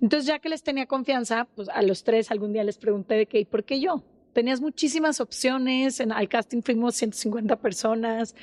[0.00, 3.26] Entonces ya que les tenía confianza, pues a los tres algún día les pregunté de
[3.26, 4.04] qué, ¿y por qué yo?
[4.36, 8.34] Tenías muchísimas opciones, en, al casting fuimos 150 personas,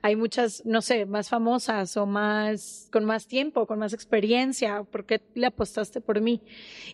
[0.00, 5.04] hay muchas, no sé, más famosas o más, con más tiempo, con más experiencia, ¿por
[5.04, 6.40] qué le apostaste por mí?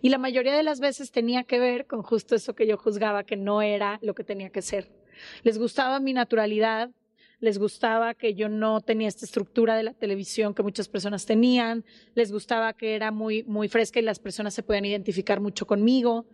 [0.03, 3.23] Y la mayoría de las veces tenía que ver con justo eso que yo juzgaba
[3.23, 4.91] que no era lo que tenía que ser.
[5.45, 6.91] Les gustaba mi naturalidad,
[7.39, 11.85] les gustaba que yo no tenía esta estructura de la televisión que muchas personas tenían,
[12.17, 16.27] les gustaba que era muy, muy fresca y las personas se podían identificar mucho conmigo,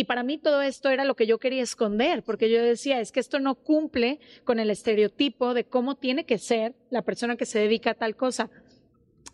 [0.00, 3.12] y para mí todo esto era lo que yo quería esconder, porque yo decía, es
[3.12, 7.44] que esto no cumple con el estereotipo de cómo tiene que ser la persona que
[7.44, 8.48] se dedica a tal cosa.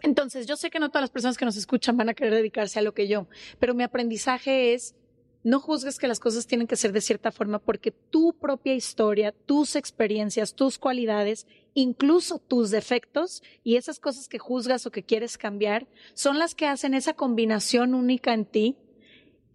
[0.02, 2.80] Entonces, yo sé que no todas las personas que nos escuchan van a querer dedicarse
[2.80, 3.28] a lo que yo,
[3.60, 4.96] pero mi aprendizaje es,
[5.44, 9.30] no juzgues que las cosas tienen que ser de cierta forma porque tu propia historia,
[9.30, 15.38] tus experiencias, tus cualidades, incluso tus defectos y esas cosas que juzgas o que quieres
[15.38, 18.76] cambiar, son las que hacen esa combinación única en ti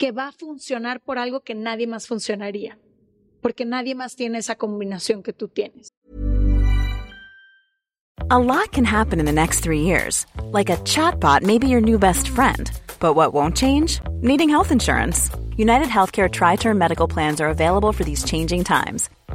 [0.01, 2.79] que va a funcionar por algo que nadie más funcionaría,
[3.39, 5.91] porque nadie más tiene esa combinación que tú tienes.
[8.31, 11.81] A lot can happen in the next three years, like a chatbot may be your
[11.81, 12.71] new best friend.
[12.99, 13.99] But what won't change?
[14.23, 15.29] Needing health insurance.
[15.55, 19.07] United Healthcare Tri Term Medical Plans are available for these changing times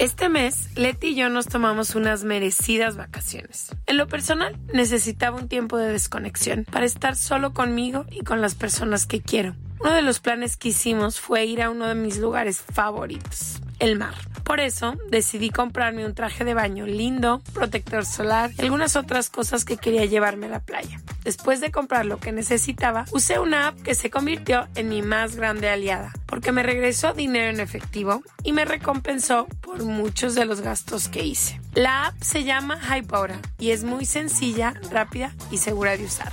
[0.00, 3.68] Este mes, Leti y yo nos tomamos unas merecidas vacaciones.
[3.86, 8.56] En lo personal, necesitaba un tiempo de desconexión para estar solo conmigo y con las
[8.56, 9.54] personas que quiero.
[9.84, 13.98] Uno de los planes que hicimos fue ir a uno de mis lugares favoritos, el
[13.98, 14.14] mar.
[14.42, 19.66] Por eso decidí comprarme un traje de baño lindo, protector solar y algunas otras cosas
[19.66, 21.02] que quería llevarme a la playa.
[21.22, 25.36] Después de comprar lo que necesitaba, usé una app que se convirtió en mi más
[25.36, 30.62] grande aliada, porque me regresó dinero en efectivo y me recompensó por muchos de los
[30.62, 31.60] gastos que hice.
[31.74, 36.32] La app se llama Hybora y es muy sencilla, rápida y segura de usar.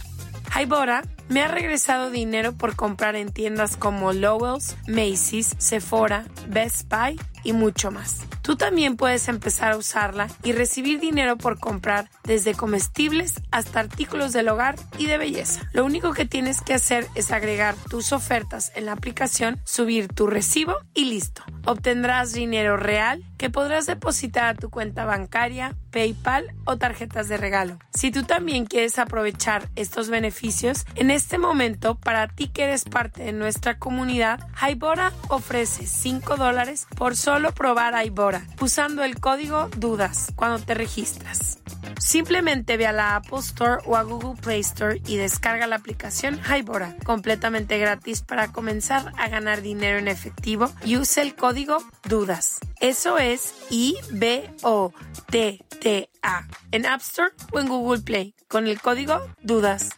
[0.58, 7.18] Hybora me ha regresado dinero por comprar en tiendas como Lowell's, Macy's, Sephora, Best Buy
[7.44, 8.26] y mucho más.
[8.42, 14.34] Tú también puedes empezar a usarla y recibir dinero por comprar desde comestibles hasta artículos
[14.34, 15.62] del hogar y de belleza.
[15.74, 20.28] Lo único que tienes que hacer es agregar tus ofertas en la aplicación, subir tu
[20.28, 21.44] recibo y listo.
[21.66, 27.78] Obtendrás dinero real que podrás depositar a tu cuenta bancaria, PayPal o tarjetas de regalo.
[27.94, 33.24] Si tú también quieres aprovechar estos beneficios, en este momento, para ti que eres parte
[33.24, 40.34] de nuestra comunidad, Hybora ofrece 5 dólares por solo probar Hybora usando el código DUDAS
[40.36, 41.60] cuando te registras.
[42.00, 46.40] Simplemente ve a la Apple Store o a Google Play Store y descarga la aplicación
[46.40, 51.78] Hybora, completamente gratis para comenzar a ganar dinero en efectivo y use el código
[52.10, 52.60] DUDAS.
[52.80, 54.52] Eso es I-B-O-T-T-A
[56.72, 59.90] en App Store o en Google Play con el código DUDAS.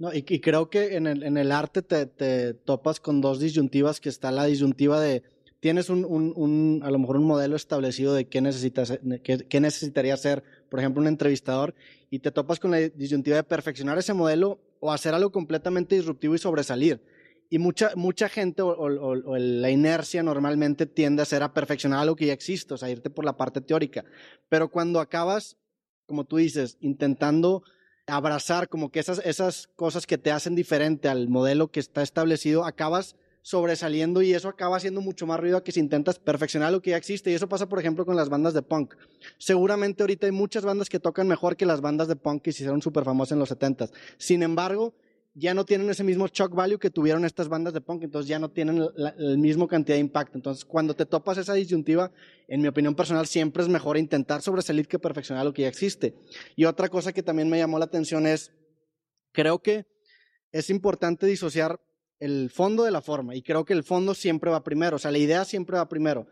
[0.00, 4.46] No, y, creo que en el, arte te, topas con dos disyuntivas, que está la
[4.46, 5.22] disyuntiva de
[5.60, 10.80] tienes un, a lo mejor un modelo establecido de qué, necesitas, qué, necesitaría ser, por
[10.80, 11.74] ejemplo, un entrevistador,
[12.08, 16.34] y te topas con la disyuntiva de perfeccionar ese modelo o hacer algo completamente disruptivo
[16.34, 17.02] y sobresalir.
[17.50, 22.24] Y mucha, mucha gente o, la inercia normalmente tiende a ser a perfeccionar algo que
[22.24, 24.06] ya existe, o sea, irte por la parte teórica.
[24.48, 25.58] Pero cuando acabas,
[26.06, 27.64] como tú dices, intentando
[28.10, 32.64] abrazar como que esas, esas cosas que te hacen diferente al modelo que está establecido,
[32.64, 36.90] acabas sobresaliendo y eso acaba haciendo mucho más ruido que si intentas perfeccionar lo que
[36.90, 37.30] ya existe.
[37.30, 38.94] Y eso pasa, por ejemplo, con las bandas de punk.
[39.38, 42.62] Seguramente ahorita hay muchas bandas que tocan mejor que las bandas de punk que se
[42.62, 43.90] hicieron súper famosas en los 70s.
[44.18, 44.94] Sin embargo,
[45.34, 48.38] ya no tienen ese mismo shock value que tuvieron estas bandas de punk, entonces ya
[48.38, 50.36] no tienen la, la misma cantidad de impacto.
[50.36, 52.10] Entonces, cuando te topas esa disyuntiva,
[52.48, 56.14] en mi opinión personal, siempre es mejor intentar sobresalir que perfeccionar lo que ya existe.
[56.56, 58.52] Y otra cosa que también me llamó la atención es,
[59.32, 59.86] creo que
[60.52, 61.80] es importante disociar
[62.18, 65.10] el fondo de la forma, y creo que el fondo siempre va primero, o sea,
[65.10, 66.26] la idea siempre va primero.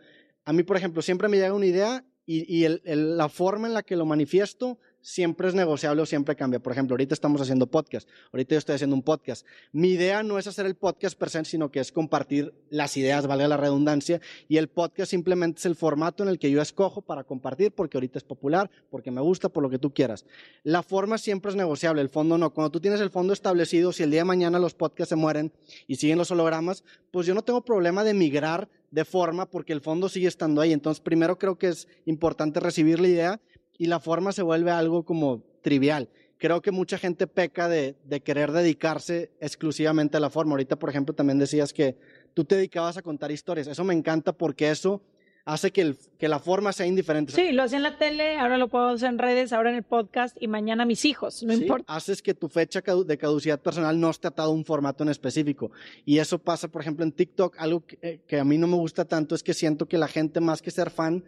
[0.44, 3.82] A mí, por ejemplo, siempre me llega una idea y, y la forma en la
[3.82, 6.60] que lo manifiesto siempre es negociable o siempre cambia.
[6.60, 9.46] Por ejemplo, ahorita estamos haciendo podcast, ahorita yo estoy haciendo un podcast.
[9.72, 13.26] Mi idea no es hacer el podcast per se, sino que es compartir las ideas,
[13.26, 17.00] valga la redundancia, y el podcast simplemente es el formato en el que yo escojo
[17.00, 20.26] para compartir, porque ahorita es popular, porque me gusta, por lo que tú quieras.
[20.62, 22.52] La forma siempre es negociable, el fondo no.
[22.52, 25.52] Cuando tú tienes el fondo establecido, si el día de mañana los podcasts se mueren
[25.86, 29.80] y siguen los hologramas, pues yo no tengo problema de migrar de forma porque el
[29.80, 30.74] fondo sigue estando ahí.
[30.74, 33.40] Entonces, primero creo que es importante recibir la idea
[33.78, 36.08] y la forma se vuelve algo como trivial.
[36.36, 40.52] Creo que mucha gente peca de, de, querer dedicarse exclusivamente a la forma.
[40.52, 41.96] Ahorita, por ejemplo, también decías que
[42.34, 43.66] tú te dedicabas a contar historias.
[43.66, 45.00] Eso me encanta porque eso
[45.48, 47.32] hace que, el, que la forma sea indiferente.
[47.32, 49.82] Sí, lo hacía en la tele, ahora lo puedo hacer en redes, ahora en el
[49.82, 51.92] podcast y mañana mis hijos, no sí, importa.
[51.92, 55.70] Haces que tu fecha de caducidad personal no esté atado a un formato en específico.
[56.04, 57.56] Y eso pasa, por ejemplo, en TikTok.
[57.58, 60.08] Algo que, eh, que a mí no me gusta tanto es que siento que la
[60.08, 61.24] gente, más que ser fan,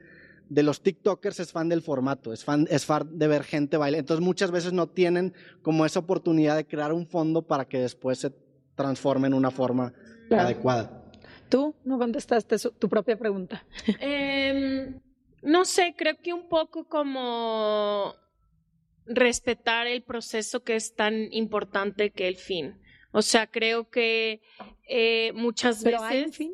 [0.51, 4.01] de los TikTokers es fan del formato, es fan, es fan de ver gente bailar.
[4.01, 5.33] Entonces muchas veces no tienen
[5.63, 8.33] como esa oportunidad de crear un fondo para que después se
[8.75, 9.95] transforme en una forma
[10.29, 10.45] claro.
[10.45, 11.05] adecuada.
[11.49, 13.65] Tú no contestaste su, tu propia pregunta.
[14.01, 14.93] Eh,
[15.43, 18.15] no sé, creo que un poco como
[19.07, 22.81] respetar el proceso que es tan importante que el fin.
[23.13, 24.43] O sea, creo que
[24.89, 26.17] eh, muchas ¿Pero veces.
[26.17, 26.53] Hay un fin?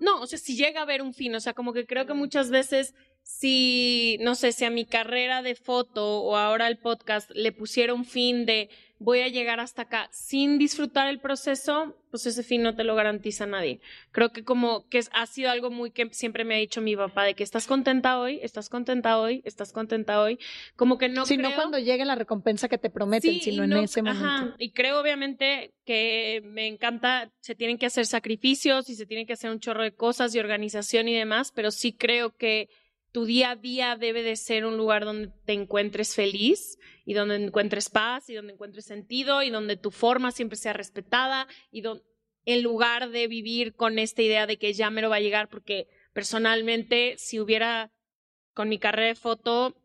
[0.00, 2.14] No, o sea, si llega a haber un fin, o sea, como que creo que
[2.14, 7.30] muchas veces si, no sé, si a mi carrera de foto o ahora el podcast
[7.32, 12.26] le pusiera un fin de voy a llegar hasta acá sin disfrutar el proceso, pues
[12.26, 13.80] ese fin no te lo garantiza nadie.
[14.12, 17.24] Creo que como que ha sido algo muy que siempre me ha dicho mi papá
[17.24, 20.38] de que estás contenta hoy, estás contenta hoy, estás contenta hoy,
[20.76, 21.48] como que no sí, creo...
[21.48, 24.26] no cuando llegue la recompensa que te prometen, sí, sino no, en ese momento.
[24.26, 29.26] Ajá, y creo obviamente que me encanta, se tienen que hacer sacrificios y se tienen
[29.26, 32.68] que hacer un chorro de cosas y organización y demás, pero sí creo que
[33.12, 37.36] tu día a día debe de ser un lugar donde te encuentres feliz y donde
[37.36, 42.04] encuentres paz y donde encuentres sentido y donde tu forma siempre sea respetada y donde,
[42.44, 45.48] en lugar de vivir con esta idea de que ya me lo va a llegar,
[45.48, 47.92] porque personalmente si hubiera
[48.54, 49.76] con mi carrera de foto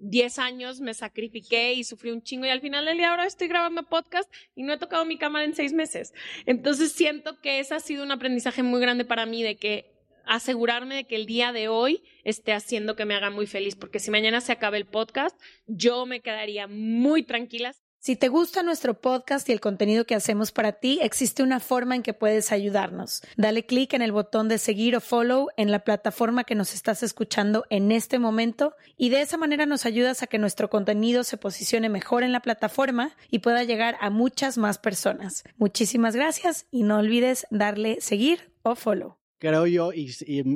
[0.00, 3.48] 10 años me sacrifiqué y sufrí un chingo y al final del día ahora estoy
[3.48, 6.12] grabando podcast y no he tocado mi cámara en seis meses.
[6.46, 9.93] Entonces siento que ese ha sido un aprendizaje muy grande para mí de que
[10.26, 13.98] asegurarme de que el día de hoy esté haciendo que me haga muy feliz, porque
[13.98, 19.00] si mañana se acaba el podcast, yo me quedaría muy tranquila si te gusta nuestro
[19.00, 23.22] podcast y el contenido que hacemos para ti, existe una forma en que puedes ayudarnos.
[23.38, 27.02] Dale clic en el botón de seguir o follow en la plataforma que nos estás
[27.02, 31.38] escuchando en este momento y de esa manera nos ayudas a que nuestro contenido se
[31.38, 35.42] posicione mejor en la plataforma y pueda llegar a muchas más personas.
[35.56, 40.10] Muchísimas gracias y no olvides darle seguir o follow creo yo, y,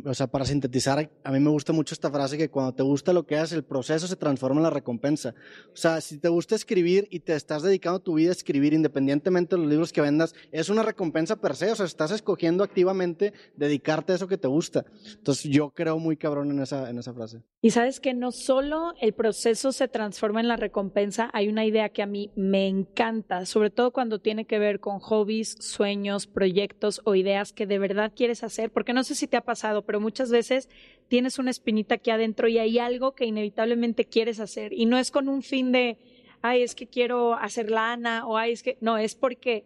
[0.06, 3.12] o sea, para sintetizar, a mí me gusta mucho esta frase que cuando te gusta
[3.12, 5.34] lo que haces, el proceso se transforma en la recompensa.
[5.74, 9.56] O sea, si te gusta escribir y te estás dedicando tu vida a escribir, independientemente
[9.56, 11.70] de los libros que vendas, es una recompensa per se.
[11.70, 14.86] O sea, estás escogiendo activamente dedicarte a eso que te gusta.
[15.16, 17.42] Entonces, yo creo muy cabrón en esa, en esa frase.
[17.60, 21.90] Y sabes que no solo el proceso se transforma en la recompensa, hay una idea
[21.90, 27.02] que a mí me encanta, sobre todo cuando tiene que ver con hobbies, sueños, proyectos
[27.04, 29.98] o ideas que de verdad quieres hacer porque no sé si te ha pasado, pero
[29.98, 30.68] muchas veces
[31.08, 35.10] tienes una espinita aquí adentro y hay algo que inevitablemente quieres hacer y no es
[35.10, 35.98] con un fin de,
[36.42, 39.64] ay, es que quiero hacer lana o ay, es que, no, es porque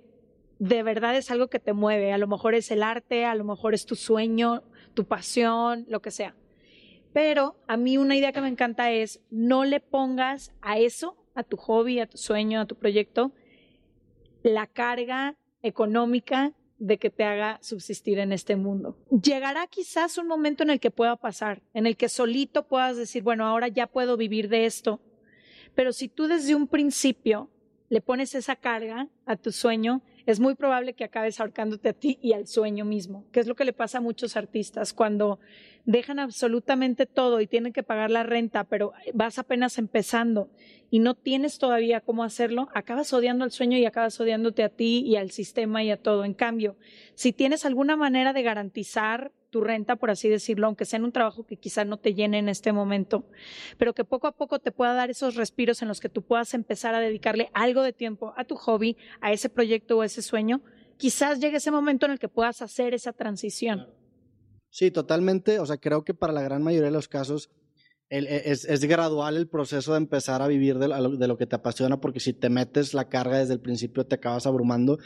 [0.59, 3.45] de verdad es algo que te mueve, a lo mejor es el arte, a lo
[3.45, 4.63] mejor es tu sueño,
[4.95, 6.35] tu pasión, lo que sea.
[7.13, 11.43] Pero a mí una idea que me encanta es no le pongas a eso, a
[11.43, 13.33] tu hobby, a tu sueño, a tu proyecto,
[14.43, 18.97] la carga económica de que te haga subsistir en este mundo.
[19.11, 23.23] Llegará quizás un momento en el que pueda pasar, en el que solito puedas decir,
[23.23, 25.01] bueno, ahora ya puedo vivir de esto.
[25.77, 27.49] Pero si tú desde un principio
[27.89, 32.19] le pones esa carga a tu sueño, es muy probable que acabes ahorcándote a ti
[32.23, 35.39] y al sueño mismo, que es lo que le pasa a muchos artistas cuando
[35.85, 40.51] dejan absolutamente todo y tienen que pagar la renta, pero vas apenas empezando
[40.91, 45.03] y no tienes todavía cómo hacerlo, acabas odiando al sueño y acabas odiándote a ti
[45.07, 46.25] y al sistema y a todo.
[46.25, 46.77] En cambio,
[47.15, 51.13] si tienes alguna manera de garantizar tu renta, por así decirlo, aunque sea en un
[51.13, 53.27] trabajo que quizá no te llene en este momento,
[53.77, 56.55] pero que poco a poco te pueda dar esos respiros en los que tú puedas
[56.55, 60.63] empezar a dedicarle algo de tiempo a tu hobby, a ese proyecto o ese sueño,
[60.97, 63.89] quizás llegue ese momento en el que puedas hacer esa transición.
[64.71, 65.59] Sí, totalmente.
[65.59, 67.51] O sea, creo que para la gran mayoría de los casos
[68.09, 70.89] e, es, gradual el proceso de empezar a vivir de
[71.29, 74.47] lo, que te apasiona, porque si te metes la carga desde el principio te acabas
[74.47, 74.99] abrumando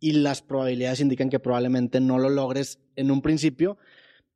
[0.00, 3.76] y las probabilidades indican que probablemente no lo logres en un principio,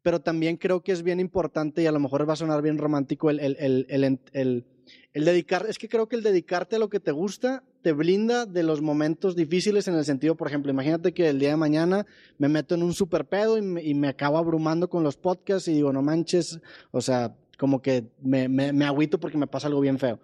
[0.02, 2.76] pero también creo que es bien importante y a lo mejor va a sonar bien
[2.76, 7.00] romántico el, el, el, el, dedicar, es que creo que el dedicarte a lo que
[7.00, 11.30] te gusta te blinda de los momentos difíciles en el sentido, por ejemplo, imagínate que
[11.30, 12.06] el día de mañana
[12.36, 15.68] me meto en un super pedo y me, y me acabo abrumando con los podcasts
[15.68, 16.60] y digo, no manches,
[16.90, 20.20] o sea, como que me, me, me agüito porque me pasa algo bien feo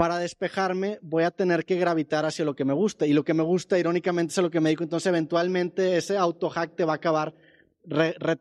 [0.00, 3.06] para despejarme voy a tener que gravitar hacia lo que me gusta.
[3.06, 4.82] Y lo que me gusta, irónicamente, es lo que me dedico.
[4.82, 7.34] Entonces, eventualmente, ese auto-hack te va a acabar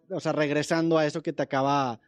[0.09, 1.99] o sea, regresando a eso que te acaba,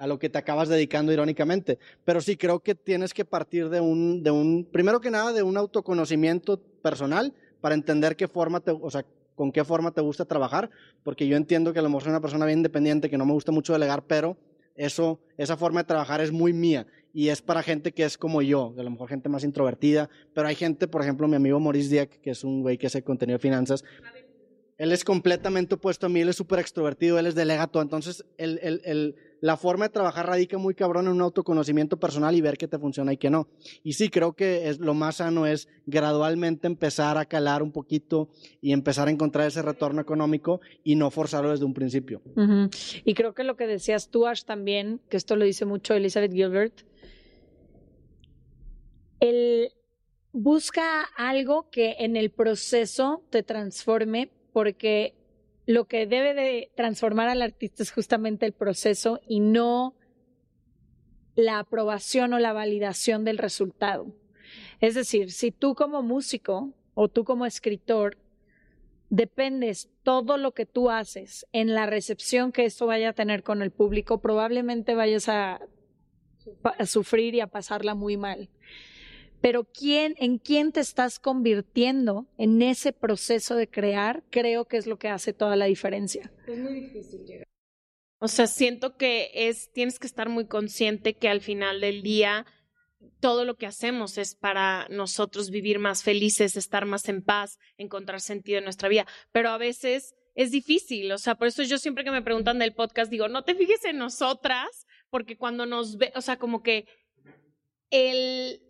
[0.00, 1.78] a, lo que te acabas dedicando irónicamente.
[2.04, 5.44] Pero sí creo que tienes que partir de un, de un, primero que nada, de
[5.44, 9.04] un autoconocimiento personal para entender qué forma te, o sea,
[9.36, 10.68] con qué forma te gusta trabajar,
[11.04, 13.34] porque yo entiendo que a lo mejor soy una persona bien independiente, que no me
[13.34, 14.36] gusta mucho delegar, pero
[14.74, 18.42] eso, esa forma de trabajar es muy mía y es para gente que es como
[18.42, 21.90] yo, a lo mejor gente más introvertida, pero hay gente, por ejemplo, mi amigo Maurice
[21.90, 23.84] Dieck, que es un güey que hace contenido de finanzas,
[24.78, 28.60] él es completamente opuesto a mí, él es súper extrovertido, él es delegato, entonces el,
[28.62, 32.56] el, el, la forma de trabajar radica muy cabrón en un autoconocimiento personal y ver
[32.56, 33.48] qué te funciona y qué no.
[33.82, 38.28] Y sí, creo que es, lo más sano es gradualmente empezar a calar un poquito
[38.60, 42.22] y empezar a encontrar ese retorno económico y no forzarlo desde un principio.
[43.04, 46.32] Y creo que lo que decías tú, Ash, también, que esto lo dice mucho Elizabeth
[46.32, 46.82] Gilbert,
[50.32, 55.14] busca algo que en el proceso te transforme porque
[55.66, 59.94] lo que debe de transformar al artista es justamente el proceso y no
[61.34, 64.14] la aprobación o la validación del resultado.
[64.80, 68.16] Es decir, si tú como músico o tú como escritor
[69.10, 73.62] dependes todo lo que tú haces en la recepción que esto vaya a tener con
[73.62, 75.60] el público, probablemente vayas a
[76.86, 78.48] sufrir y a pasarla muy mal
[79.40, 84.86] pero quién, en quién te estás convirtiendo en ese proceso de crear, creo que es
[84.86, 86.32] lo que hace toda la diferencia.
[86.46, 87.46] Es muy difícil llegar.
[88.20, 92.46] O sea, siento que es, tienes que estar muy consciente que al final del día
[93.20, 98.20] todo lo que hacemos es para nosotros vivir más felices, estar más en paz, encontrar
[98.20, 99.06] sentido en nuestra vida.
[99.32, 102.74] Pero a veces es difícil, o sea, por eso yo siempre que me preguntan del
[102.74, 106.86] podcast digo, no te fijes en nosotras, porque cuando nos ve, o sea, como que
[107.90, 108.62] el...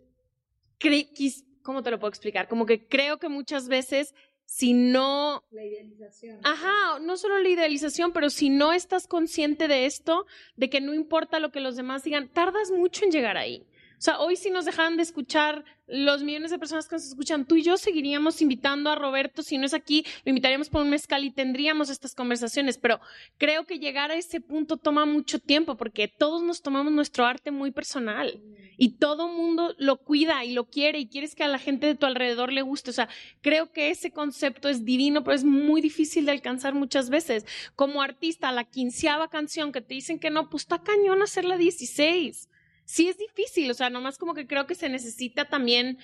[1.61, 2.47] ¿Cómo te lo puedo explicar?
[2.47, 4.15] Como que creo que muchas veces
[4.45, 5.43] si no...
[5.51, 6.39] La idealización.
[6.43, 10.25] Ajá, no solo la idealización, pero si no estás consciente de esto,
[10.55, 13.67] de que no importa lo que los demás digan, tardas mucho en llegar ahí.
[13.99, 17.43] O sea, hoy si nos dejaran de escuchar los millones de personas que nos escuchan,
[17.43, 20.89] tú y yo seguiríamos invitando a Roberto, si no es aquí, lo invitaríamos por un
[20.89, 23.01] mezcal y tendríamos estas conversaciones, pero
[23.37, 27.51] creo que llegar a ese punto toma mucho tiempo porque todos nos tomamos nuestro arte
[27.51, 28.39] muy personal
[28.77, 31.95] y todo mundo lo cuida y lo quiere y quieres que a la gente de
[31.95, 32.91] tu alrededor le guste.
[32.91, 33.09] O sea,
[33.41, 37.45] creo que ese concepto es divino, pero es muy difícil de alcanzar muchas veces.
[37.75, 41.57] Como artista, la quinceava canción que te dicen que no, pues está cañón hacer la
[41.57, 42.47] 16
[42.89, 45.99] sí es difícil, o sea, nomás como que creo que se necesita también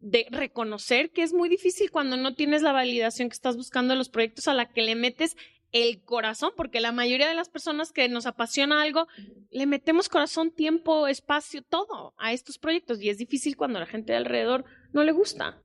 [0.00, 4.00] de reconocer que es muy difícil cuando no tienes la validación que estás buscando en
[4.00, 5.36] los proyectos a la que le metes
[5.70, 9.06] el corazón, porque la mayoría de las personas que nos apasiona algo,
[9.50, 14.12] le metemos corazón, tiempo, espacio, todo a estos proyectos y es difícil cuando la gente
[14.12, 15.62] de alrededor no le gusta.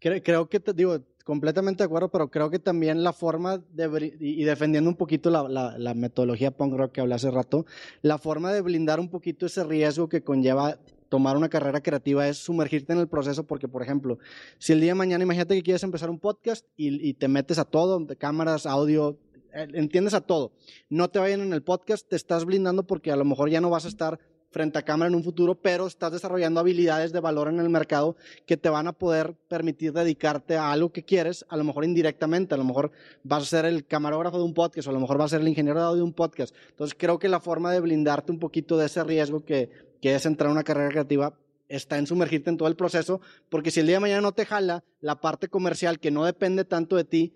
[0.00, 4.44] Creo, que, te digo, completamente de acuerdo, pero creo que también la forma de, y
[4.44, 7.66] defendiendo un poquito la, la, metodología punk rock que hablé hace rato,
[8.02, 12.38] la forma de blindar un poquito ese riesgo que conlleva tomar una carrera creativa es
[12.38, 14.18] sumergirte en el proceso porque, por ejemplo,
[14.58, 17.58] si el día de mañana, imagínate que quieres empezar un podcast y, y te metes
[17.58, 19.18] a todo, cámaras, audio,
[19.52, 20.52] eh, entiendes a todo,
[20.88, 23.70] no te vayan en el podcast, te estás blindando porque a lo mejor ya no
[23.70, 27.48] vas a estar frente a cámara en un futuro, pero estás desarrollando habilidades de valor
[27.48, 31.56] en el mercado que te van a poder permitir dedicarte a algo que quieres, a
[31.56, 32.90] lo mejor indirectamente, a lo mejor
[33.22, 35.40] vas a ser el camarógrafo de un podcast o a lo mejor vas a ser
[35.42, 36.54] el ingeniero de audio de un podcast.
[36.70, 39.70] Entonces creo que la forma de blindarte un poquito de ese riesgo que,
[40.00, 41.34] que es entrar a una carrera creativa
[41.68, 44.44] está en sumergirte en todo el proceso, porque si el día de mañana no te
[44.44, 47.32] jala la parte comercial que no depende tanto de ti,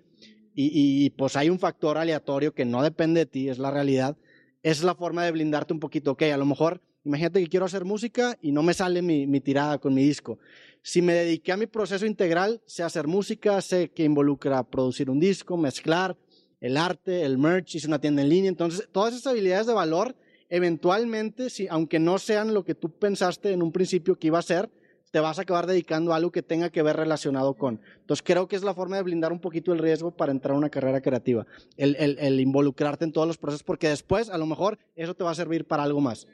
[0.57, 4.17] y, y, pues hay un factor aleatorio que no depende de ti, es la realidad,
[4.63, 6.13] es la forma de blindarte un poquito.
[6.13, 9.79] Ok, a lo mejor Imagínate que quiero hacer música y no me sale mi, tirada
[9.79, 10.39] con mi disco.
[10.83, 15.21] Si me dediqué a mi proceso integral, sé hacer música, sé que involucra producir un
[15.21, 16.17] disco, mezclar,
[16.61, 18.49] el arte, el merch, hice una tienda en línea.
[18.49, 20.17] Entonces, todas esas habilidades de valor,
[20.49, 24.43] eventualmente, si, aunque no sean lo que tú pensaste en un principio que iba a
[24.43, 24.71] ser,
[25.11, 27.81] te vas a acabar dedicando a algo que tenga que ver relacionado con.
[28.01, 30.59] Entonces creo que es la forma de blindar un poquito el riesgo para entrar a
[30.59, 31.47] una carrera creativa,
[31.77, 35.31] el, el involucrarte en todos los procesos, porque después a lo mejor eso te va
[35.31, 36.27] a servir para algo más.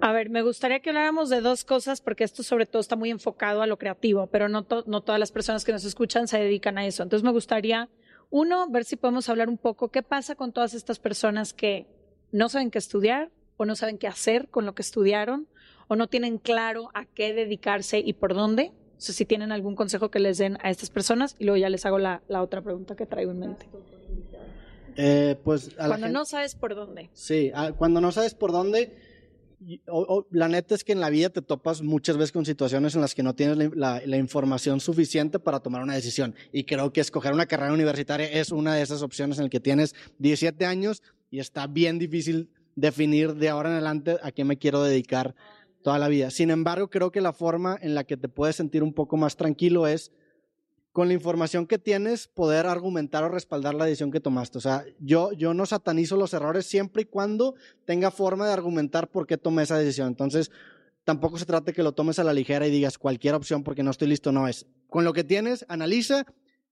[0.00, 3.10] A ver, me gustaría que habláramos de dos cosas, porque esto sobre todo está muy
[3.10, 6.78] enfocado a lo creativo, pero no, no todas las personas que nos escuchan se dedican
[6.78, 7.02] a eso.
[7.02, 7.88] Entonces me gustaría,
[8.30, 11.86] uno, ver si podemos hablar un poco qué pasa con todas estas personas que
[12.32, 15.48] no saben qué estudiar o no saben qué hacer con lo que estudiaron
[15.88, 18.72] o no tienen claro a qué dedicarse y por dónde.
[18.96, 21.68] O sea, si tienen algún consejo que les den a estas personas y luego ya
[21.68, 23.66] les hago la, la otra pregunta que traigo en mente.
[24.96, 27.10] Eh, pues cuando no sabes por dónde.
[27.12, 28.94] Sí, cuando no sabes por dónde,
[30.30, 33.14] la neta es que en la vida te topas muchas veces con situaciones en las
[33.14, 36.34] que no tienes la, información suficiente para tomar una decisión.
[36.52, 39.60] Y creo que escoger una carrera universitaria es una de esas opciones en las que
[39.60, 44.56] tienes 17 años y está bien difícil definir de ahora en adelante a qué me
[44.56, 45.34] quiero dedicar
[45.82, 46.30] toda la vida.
[46.30, 49.36] Sin embargo, creo que la forma en la que te puedes sentir un poco más
[49.36, 50.12] tranquilo es
[50.92, 54.58] con la información que tienes, poder argumentar o respaldar la decisión que tomaste.
[54.58, 59.08] O sea, yo, yo no satanizo los errores siempre y cuando tenga forma de argumentar
[59.08, 60.08] por qué tomé esa decisión.
[60.08, 60.50] Entonces,
[61.04, 63.90] tampoco se trata que lo tomes a la ligera y digas cualquier opción porque no
[63.92, 64.32] estoy listo.
[64.32, 64.66] No es.
[64.88, 66.26] Con lo que tienes, analiza,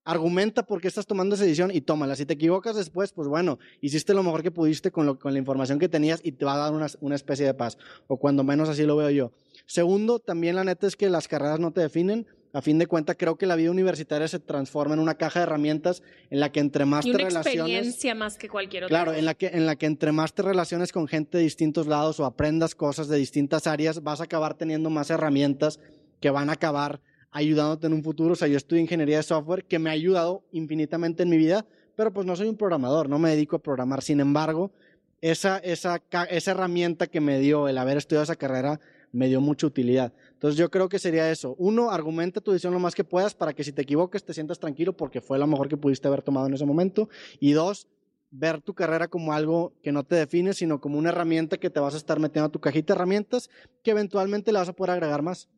[0.04, 2.16] argumenta por qué estás tomando esa decisión y tómala.
[2.16, 5.38] Si te equivocas después, pues bueno, hiciste lo mejor que pudiste con, lo, con la
[5.38, 7.78] información que tenías y te va a dar una, una especie de paz.
[8.08, 9.32] O cuando menos así lo veo yo.
[9.66, 13.16] Segundo, también la neta es que las carreras no te definen a fin de cuentas,
[13.18, 16.60] creo que la vida universitaria se transforma en una caja de herramientas en la que
[16.60, 18.96] entre más y te experiencia más que cualquier otra.
[18.96, 21.86] Claro, en la que en la que entre más te relaciones con gente de distintos
[21.86, 25.78] lados o aprendas cosas de distintas áreas, vas a acabar teniendo más herramientas
[26.20, 28.32] que van a acabar ayudándote en un futuro.
[28.32, 31.66] O sea, yo estudio ingeniería de software que me ha ayudado infinitamente en mi vida,
[31.96, 34.02] pero pues no soy un programador, no me dedico a programar.
[34.02, 34.72] Sin embargo,
[35.20, 38.80] esa, esa, esa herramienta que me dio el haber estudiado esa carrera
[39.12, 40.12] me dio mucha utilidad.
[40.32, 41.54] Entonces yo creo que sería eso.
[41.58, 44.58] Uno, argumenta tu decisión lo más que puedas para que si te equivoques te sientas
[44.58, 47.08] tranquilo porque fue lo mejor que pudiste haber tomado en ese momento.
[47.40, 47.88] Y dos,
[48.30, 51.80] ver tu carrera como algo que no te define, sino como una herramienta que te
[51.80, 53.50] vas a estar metiendo a tu cajita de herramientas
[53.82, 55.48] que eventualmente le vas a poder agregar más.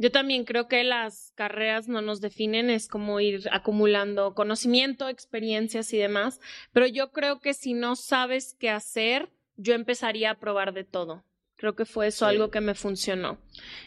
[0.00, 5.92] Yo también creo que las carreras no nos definen, es como ir acumulando conocimiento, experiencias
[5.92, 6.40] y demás,
[6.72, 11.22] pero yo creo que si no sabes qué hacer, yo empezaría a probar de todo.
[11.60, 13.36] Creo que fue eso algo que me funcionó.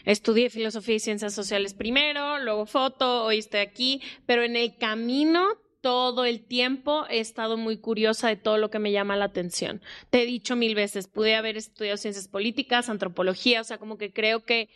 [0.04, 5.44] Estudié filosofía y ciencias sociales primero, luego foto, hoy estoy aquí, pero en el camino
[5.80, 9.82] todo el tiempo he estado muy curiosa de todo lo que me llama la atención.
[10.10, 14.12] Te he dicho mil veces, pude haber estudiado ciencias políticas, antropología, o sea, como que
[14.12, 14.68] creo que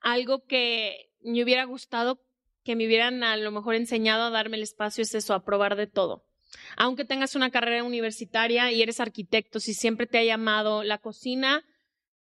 [0.00, 2.22] algo que me hubiera gustado
[2.62, 5.74] que me hubieran a lo mejor enseñado a darme el espacio es eso, a probar
[5.74, 6.24] de todo.
[6.76, 11.64] Aunque tengas una carrera universitaria y eres arquitecto, si siempre te ha llamado la cocina,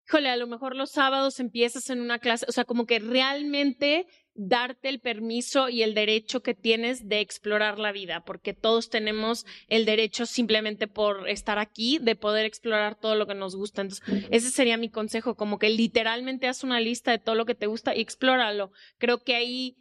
[0.09, 4.07] híjole, a lo mejor los sábados empiezas en una clase, o sea, como que realmente
[4.33, 9.45] darte el permiso y el derecho que tienes de explorar la vida, porque todos tenemos
[9.67, 13.83] el derecho simplemente por estar aquí de poder explorar todo lo que nos gusta.
[13.83, 17.53] Entonces, ese sería mi consejo, como que literalmente haz una lista de todo lo que
[17.53, 18.71] te gusta y explóralo.
[18.97, 19.77] Creo que ahí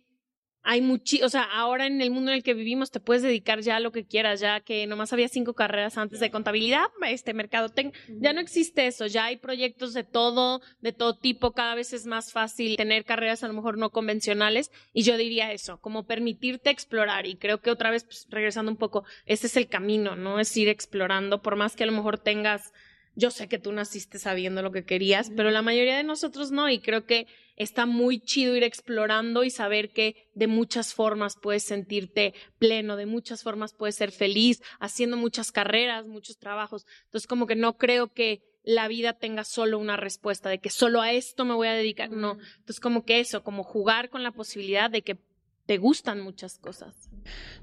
[0.71, 3.61] hay mucho, o sea, ahora en el mundo en el que vivimos te puedes dedicar
[3.61, 7.33] ya a lo que quieras, ya que nomás había cinco carreras antes de contabilidad, este
[7.33, 7.73] mercado,
[8.21, 12.05] ya no existe eso, ya hay proyectos de todo, de todo tipo, cada vez es
[12.05, 16.69] más fácil tener carreras a lo mejor no convencionales y yo diría eso, como permitirte
[16.69, 20.39] explorar y creo que otra vez, pues, regresando un poco, ese es el camino, ¿no?
[20.39, 22.75] Es ir explorando, por más que a lo mejor tengas
[23.19, 26.69] yo sé que tú naciste sabiendo lo que querías, pero la mayoría de nosotros no,
[26.69, 31.65] y creo que está muy chido ir explorando y saber que de muchas formas puedes
[31.65, 36.87] sentirte pleno, de muchas formas puedes ser feliz, haciendo muchas carreras, muchos trabajos.
[37.07, 41.01] Entonces, como que no creo que la vida tenga solo una respuesta, de que solo
[41.01, 42.39] a esto me voy a dedicar, no.
[42.59, 45.19] Entonces, como que eso, como jugar con la posibilidad de que
[45.67, 47.11] te gustan muchas cosas.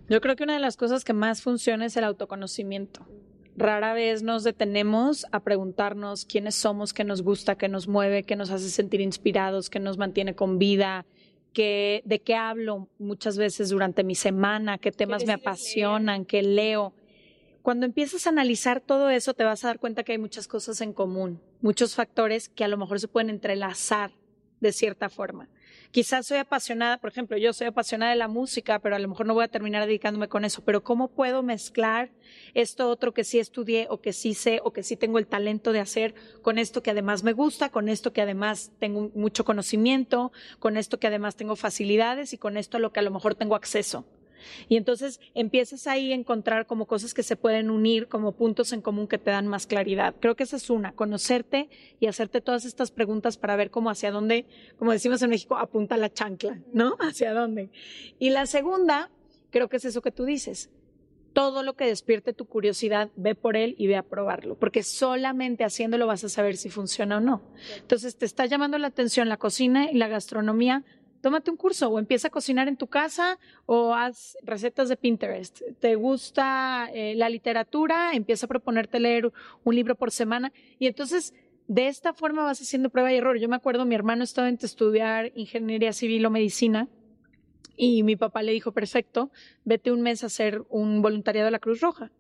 [0.09, 3.07] Yo creo que una de las cosas que más funciona es el autoconocimiento
[3.55, 8.35] rara vez nos detenemos a preguntarnos quiénes somos, qué nos gusta, qué nos mueve, qué
[8.35, 11.05] nos hace sentir inspirados, qué nos mantiene con vida,
[11.53, 16.93] qué, de qué hablo muchas veces durante mi semana, qué temas me apasionan, qué leo.
[17.61, 20.81] Cuando empiezas a analizar todo eso, te vas a dar cuenta que hay muchas cosas
[20.81, 24.11] en común, muchos factores que a lo mejor se pueden entrelazar
[24.59, 25.49] de cierta forma
[25.95, 29.25] quizás soy apasionada, por ejemplo, yo soy apasionada de la música, pero a lo mejor
[29.25, 32.11] no voy a terminar dedicándome con eso, pero ¿cómo puedo mezclar
[32.53, 35.71] esto otro que sí estudié o que sí sé o que sí tengo el talento
[35.71, 40.33] de hacer con esto que además me gusta, con esto que además tengo mucho conocimiento,
[40.59, 43.35] con esto que además tengo facilidades y con esto a lo que a lo mejor
[43.35, 44.05] tengo acceso?
[44.69, 48.81] Y entonces empiezas ahí a encontrar como cosas que se pueden unir, como puntos en
[48.81, 50.15] común que te dan más claridad.
[50.19, 51.69] Creo que esa es una, conocerte
[51.99, 54.45] y hacerte todas estas preguntas para ver cómo hacia dónde,
[54.77, 56.95] como decimos en México, apunta la chancla, ¿no?
[56.99, 57.69] Hacia dónde.
[58.19, 59.11] Y la segunda,
[59.51, 60.69] creo que es eso que tú dices.
[61.33, 65.65] Todo lo que despierte tu curiosidad, ve por él y ve a probarlo, porque solamente
[65.65, 67.41] haciéndolo vas a saber si funciona o no.
[67.77, 70.85] Entonces, te está llamando la atención la cocina y la gastronomía,
[71.25, 75.59] tómate un curso o empieza a cocinar en tu casa o haz recetas de Pinterest.
[75.79, 78.11] ¿Te gusta eh, la literatura?
[78.13, 79.31] Empieza a proponerte leer
[79.63, 81.33] un libro por semana y entonces
[81.67, 83.39] de esta forma vas haciendo prueba y error.
[83.39, 86.89] Yo me acuerdo, mi hermano estaba en estudiar ingeniería civil o medicina
[87.75, 89.31] y mi papá le dijo, perfecto,
[89.63, 92.11] vete un mes a hacer un voluntariado de la Cruz Roja.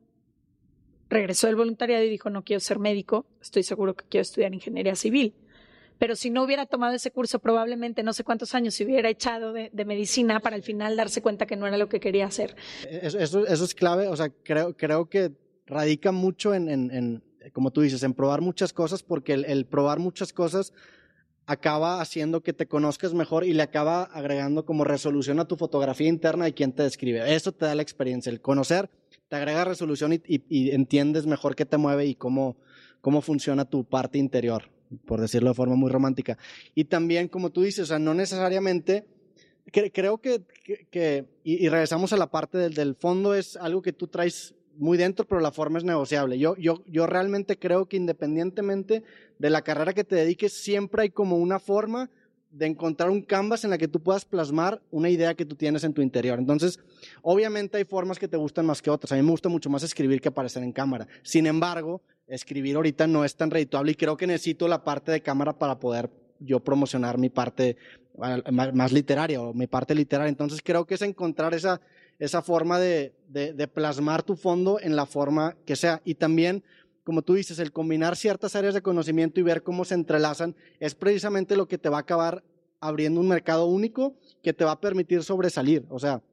[1.11, 4.95] Regresó del voluntariado y dijo, no quiero ser médico, estoy seguro que quiero estudiar ingeniería
[4.95, 5.35] civil
[5.97, 9.53] pero si no hubiera tomado ese curso, probablemente no sé cuántos años se hubiera echado
[9.53, 12.55] de, medicina para al final darse cuenta que no era lo que quería hacer.
[12.89, 15.31] Eso, es clave, o sea, creo, creo que
[15.65, 17.23] radica mucho en,
[17.53, 20.73] como tú dices, en probar muchas cosas, porque el, probar muchas cosas
[21.45, 26.07] acaba haciendo que te conozcas mejor y le acaba agregando como resolución a tu fotografía
[26.07, 27.35] interna de quién te describe.
[27.35, 28.89] Eso te da la experiencia, el conocer
[29.27, 32.57] te agrega resolución y, y entiendes mejor qué te mueve y cómo,
[33.01, 34.74] cómo funciona tu parte interior
[35.05, 36.37] por decirlo de forma muy romántica.
[36.73, 39.07] Y también, como tú dices, o sea, no necesariamente,
[39.71, 40.41] creo que,
[40.89, 44.97] que, y, regresamos a la parte del, del, fondo, es algo que tú traes muy
[44.97, 46.37] dentro, pero la forma es negociable.
[46.37, 49.03] Yo, yo, yo realmente creo que independientemente
[49.39, 52.09] de la carrera que te dediques, siempre hay como una forma
[52.55, 55.83] de encontrar un canvas en la que tú puedas plasmar una idea que tú tienes
[55.83, 56.39] en tu interior.
[56.39, 56.79] Entonces,
[57.21, 59.11] obviamente hay formas que te gustan más que otras.
[59.11, 61.05] A mí me gusta mucho más escribir que aparecer en cámara.
[61.21, 65.21] Sin embargo, escribir ahorita no es tan redituable y creo que necesito la parte de
[65.21, 67.75] cámara para poder yo promocionar mi parte
[68.51, 70.29] más literaria o mi parte literaria.
[70.29, 71.81] Entonces creo que es encontrar esa,
[72.19, 76.01] esa forma de, de, plasmar tu fondo en la forma que sea.
[76.05, 76.63] Y también,
[77.05, 80.95] como tú dices, el combinar ciertas áreas de conocimiento y ver cómo se entrelazan es
[80.95, 82.43] precisamente lo que te va a acabar
[82.79, 85.85] abriendo un mercado único que te va a permitir sobresalir.
[85.89, 86.23] O sea,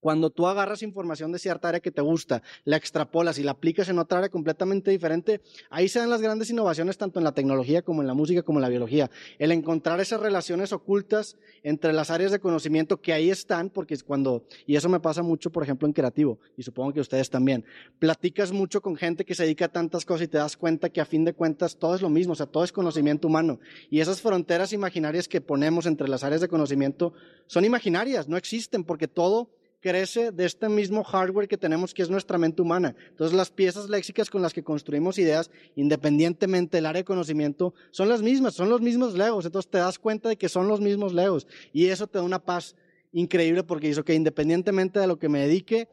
[0.00, 3.88] cuando tú agarras información de cierta área que te gusta, la extrapolas y la aplicas
[3.88, 5.40] en otra área completamente diferente,
[5.70, 8.58] ahí se dan las grandes innovaciones tanto en la tecnología como en la música como
[8.58, 9.10] en la biología.
[9.38, 14.04] El encontrar esas relaciones ocultas entre las áreas de conocimiento que ahí están, porque es
[14.04, 17.64] cuando, y eso me pasa mucho, por ejemplo, en creativo, y supongo que ustedes también,
[17.98, 21.00] platicas mucho con gente que se dedica a tantas cosas y te das cuenta que
[21.00, 23.60] a fin de cuentas todo es lo mismo, o sea, todo es conocimiento humano.
[23.90, 27.12] Y esas fronteras imaginarias que ponemos entre las áreas de conocimiento
[27.46, 29.50] son imaginarias, no existen, porque todo
[29.80, 32.94] crece de este mismo hardware que tenemos que es nuestra mente humana.
[33.10, 38.08] Entonces las piezas léxicas con las que construimos ideas, independientemente del área de conocimiento, son
[38.08, 39.46] las mismas, son los mismos legos.
[39.46, 42.44] Entonces te das cuenta de que son los mismos legos y eso te da una
[42.44, 42.74] paz
[43.12, 45.88] increíble porque dice, que independientemente de lo que me dedique,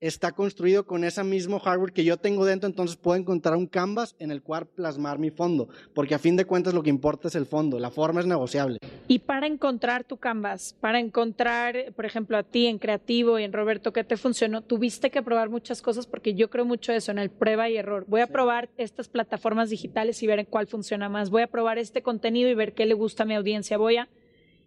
[0.00, 4.14] está construido con ese mismo hardware que yo tengo dentro, entonces puedo encontrar un canvas
[4.18, 7.34] en el cual plasmar mi fondo, porque a fin de cuentas lo que importa es
[7.34, 8.78] el fondo, la forma es negociable.
[9.08, 13.52] Y para encontrar tu canvas, para encontrar, por ejemplo, a ti en Creativo y en
[13.52, 14.62] Roberto, ¿qué te funcionó?
[14.62, 18.04] Tuviste que probar muchas cosas porque yo creo mucho eso, en el prueba y error.
[18.06, 21.30] Voy a probar estas plataformas digitales y ver en cuál funciona más.
[21.30, 23.78] Voy a probar este contenido y ver qué le gusta a mi audiencia.
[23.78, 24.08] Voy a...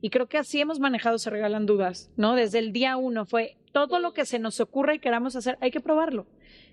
[0.02, 2.36] Y creo que así hemos manejado Se Regalan Dudas, ¿no?
[2.36, 5.72] Desde el día uno fue todo lo que se nos ocurra y queramos hacer, hay
[5.72, 6.26] que probarlo.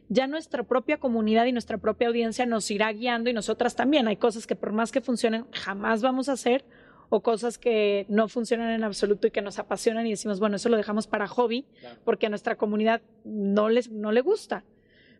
[0.09, 4.09] Ya nuestra propia comunidad y nuestra propia audiencia nos irá guiando y nosotras también.
[4.09, 6.65] Hay cosas que por más que funcionen, jamás vamos a hacer
[7.11, 10.69] o cosas que no funcionan en absoluto y que nos apasionan y decimos, bueno, eso
[10.69, 11.65] lo dejamos para hobby
[12.05, 14.65] porque a nuestra comunidad no, les, no le gusta.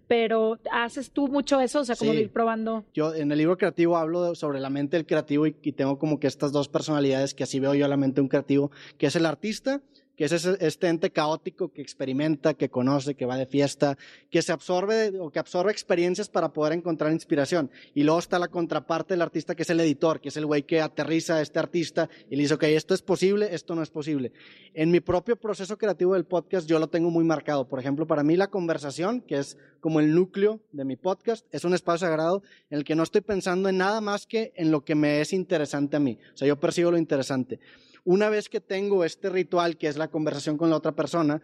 [0.07, 2.87] Pero haces tú mucho eso, o sea, como ir probando.
[2.95, 6.19] Yo en el libro creativo hablo sobre la mente del creativo y, y, tengo como
[6.19, 9.09] que estas dos personalidades que así veo yo a la mente de un creativo, que
[9.09, 9.83] es el artista
[10.19, 13.97] que es este ente caótico que experimenta, que conoce, que va de fiesta,
[14.31, 17.71] que se absorbe o que absorbe experiencias para poder encontrar inspiración.
[17.95, 20.65] Y luego está la contraparte del artista, que es el editor, que es el güey
[20.65, 23.91] que aterriza a este artista y le dice, ok, esto es posible, esto no es
[23.91, 24.33] posible.
[24.75, 27.69] En mi propio proceso creativo del podcast yo lo tengo muy marcado.
[27.69, 31.63] Por ejemplo, para mí la conversación, que es como el núcleo de mi podcast, es
[31.63, 34.85] un espacio sagrado en el que no estoy pensando en nada más que en lo
[34.85, 36.19] que me es interesante a mí.
[36.35, 37.61] O sea, yo percibo lo interesante
[38.09, 41.43] una vez que tengo este ritual, que es la conversación con la otra persona,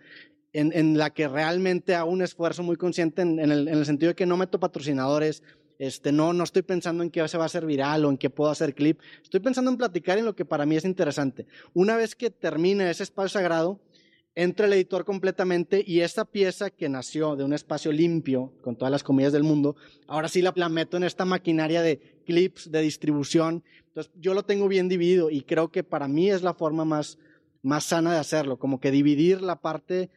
[0.55, 4.39] en, la que realmente hago un esfuerzo muy consciente en, el, sentido de que no
[4.39, 5.43] meto patrocinadores,
[5.79, 8.31] este, no, no estoy pensando en qué se va a hacer viral o en qué
[8.31, 11.47] puedo hacer clip, estoy pensando en platicar en lo que para mí es interesante.
[11.75, 13.79] Una vez que termine ese espacio sagrado,
[14.35, 18.91] entra el editor completamente y esta pieza que nació de un espacio limpio, con todas
[18.91, 22.81] las comidas del mundo, ahora sí la, la meto en esta maquinaria de clips, de
[22.81, 23.63] distribución,
[23.95, 27.17] entonces, yo lo tengo bien dividido y creo que para mí es la forma más,
[27.63, 30.11] más sana de hacerlo, como que dividir la parte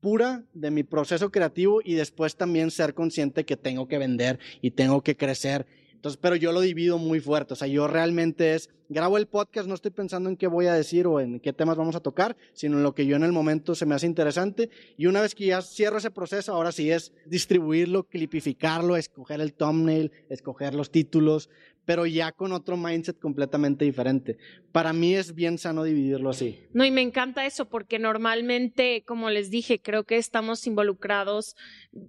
[0.00, 4.70] pura de mi proceso creativo y después también ser consciente que tengo que vender y
[4.70, 5.66] tengo que crecer.
[5.92, 7.52] Entonces, pero yo lo divido muy fuerte.
[7.52, 10.74] O sea, yo realmente es, grabo el podcast, no estoy pensando en qué voy a
[10.74, 13.32] decir o en qué temas vamos a tocar, sino en lo que yo en el
[13.32, 14.68] momento se me hace interesante.
[14.96, 19.54] Y una vez que ya cierro ese proceso, ahora sí es distribuirlo, clipificarlo, escoger el
[19.54, 21.48] thumbnail, escoger los títulos,
[21.84, 24.38] pero ya con otro mindset completamente diferente.
[24.72, 26.60] Para mí es bien sano dividirlo así.
[26.72, 31.56] No, y me encanta eso porque normalmente, como les dije, creo que estamos involucrados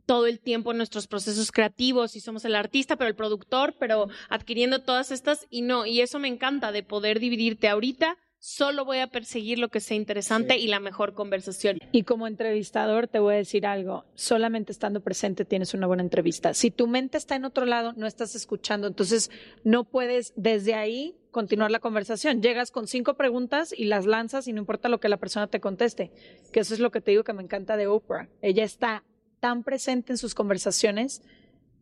[0.05, 4.07] todo el tiempo en nuestros procesos creativos y somos el artista, pero el productor, pero
[4.29, 8.97] adquiriendo todas estas y no, y eso me encanta de poder dividirte ahorita solo voy
[8.97, 11.77] a perseguir lo que sea interesante y la mejor conversación.
[11.91, 16.55] Y como entrevistador te voy a decir algo, solamente estando presente tienes una buena entrevista.
[16.55, 19.29] Si tu mente está en otro lado, no estás escuchando, entonces
[19.63, 22.41] no puedes desde ahí continuar la conversación.
[22.41, 25.61] Llegas con cinco preguntas y las lanzas y no importa lo que la persona te
[25.61, 26.11] conteste,
[26.51, 28.27] que eso es lo que te digo que me encanta de Oprah.
[28.41, 29.03] Ella está
[29.39, 31.21] tan presente en sus conversaciones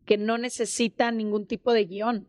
[0.04, 2.28] que no necesita ningún tipo de guion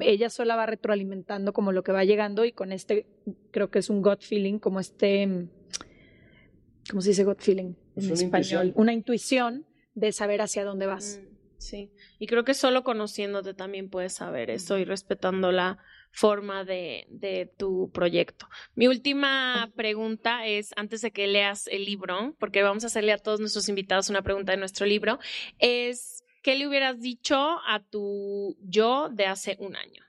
[0.00, 3.06] ella sola va retroalimentando como lo que va llegando y con este
[3.50, 5.48] creo que es un gut feeling, como este,
[6.90, 8.72] ¿cómo se dice gut feeling en español?
[8.74, 11.20] Una intuición de saber hacia dónde vas.
[11.20, 15.78] Mm, sí, y creo que solo conociéndote también puedes saber eso y respetando la
[16.10, 18.48] forma de, de tu proyecto.
[18.74, 23.18] Mi última pregunta es, antes de que leas el libro, porque vamos a hacerle a
[23.18, 25.18] todos nuestros invitados una pregunta de nuestro libro,
[25.58, 30.02] es ¿qué le hubieras dicho a tu yo de hace un año?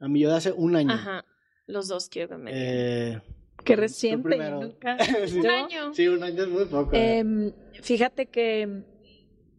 [0.00, 0.92] A mi yo de hace un año.
[0.92, 1.24] Ajá.
[1.66, 3.20] Los dos quiero que me eh,
[3.64, 4.36] Qué reciente.
[4.50, 4.96] Nunca...
[5.34, 5.94] un año.
[5.94, 6.90] Sí, un año es muy poco.
[6.92, 8.82] Em, fíjate que,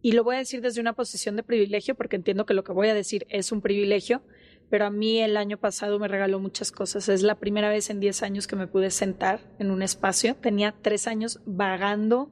[0.02, 2.72] y lo voy a decir desde una posición de privilegio, porque entiendo que lo que
[2.72, 4.22] voy a decir es un privilegio,
[4.68, 7.08] pero a mí el año pasado me regaló muchas cosas.
[7.08, 10.36] Es la primera vez en 10 años que me pude sentar en un espacio.
[10.36, 12.30] Tenía tres años vagando,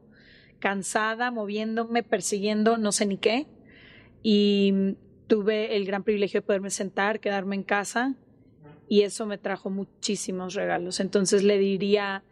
[0.59, 3.47] cansada, moviéndome, persiguiendo, no sé ni qué
[4.23, 4.97] y
[5.27, 8.17] tuve el gran privilegio de poderme sentar, quedarme en casa
[8.89, 11.01] y eso me trajo muchísimos regalos.
[11.01, 12.25] Entonces le diría,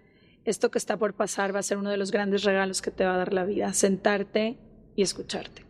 [0.45, 3.05] esto que está por pasar va a ser uno de los grandes regalos que te
[3.05, 4.59] va a dar la vida, sentarte
[4.95, 5.65] y escucharte.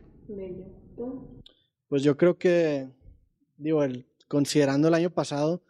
[1.89, 2.89] Pues yo creo que,
[3.57, 5.63] digo, el, considerando el año pasado,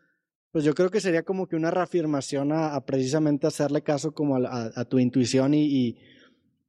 [0.52, 4.84] pues yo creo que sería como que una reafirmación a, precisamente hacerle caso como a,
[4.86, 5.98] tu intuición y y,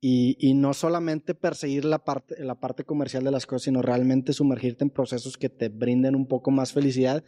[0.03, 4.83] y, no solamente perseguir la parte, la parte comercial de las cosas, sino realmente sumergirte
[4.83, 7.23] en procesos que te brinden un poco más felicidad.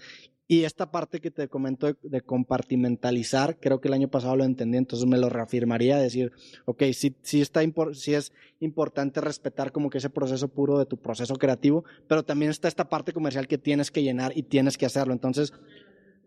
[0.48, 4.78] Y esta parte que te comento de, compartimentalizar, creo que el año pasado lo entendí,
[4.78, 6.32] entonces me lo reafirmaría, decir,
[6.66, 7.62] ok, sí, sí, está
[7.94, 12.50] sí es importante respetar como que ese proceso puro de tu proceso creativo, pero también
[12.50, 15.14] está esta parte comercial que tienes que llenar y tienes que hacerlo.
[15.14, 15.54] Entonces,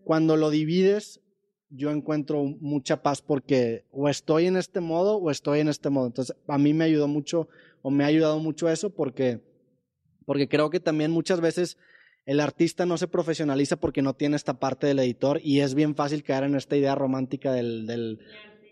[0.04, 1.20] cuando lo divides,
[1.70, 6.06] yo encuentro mucha paz porque o estoy en este modo o estoy en este modo.
[6.06, 7.48] Entonces, a mí me ayudó mucho
[7.82, 9.40] o me ha ayudado mucho eso porque,
[10.24, 11.78] porque creo que también muchas veces
[12.24, 15.94] el artista no se profesionaliza porque no tiene esta parte del editor y es bien
[15.94, 17.86] fácil caer en esta idea romántica del,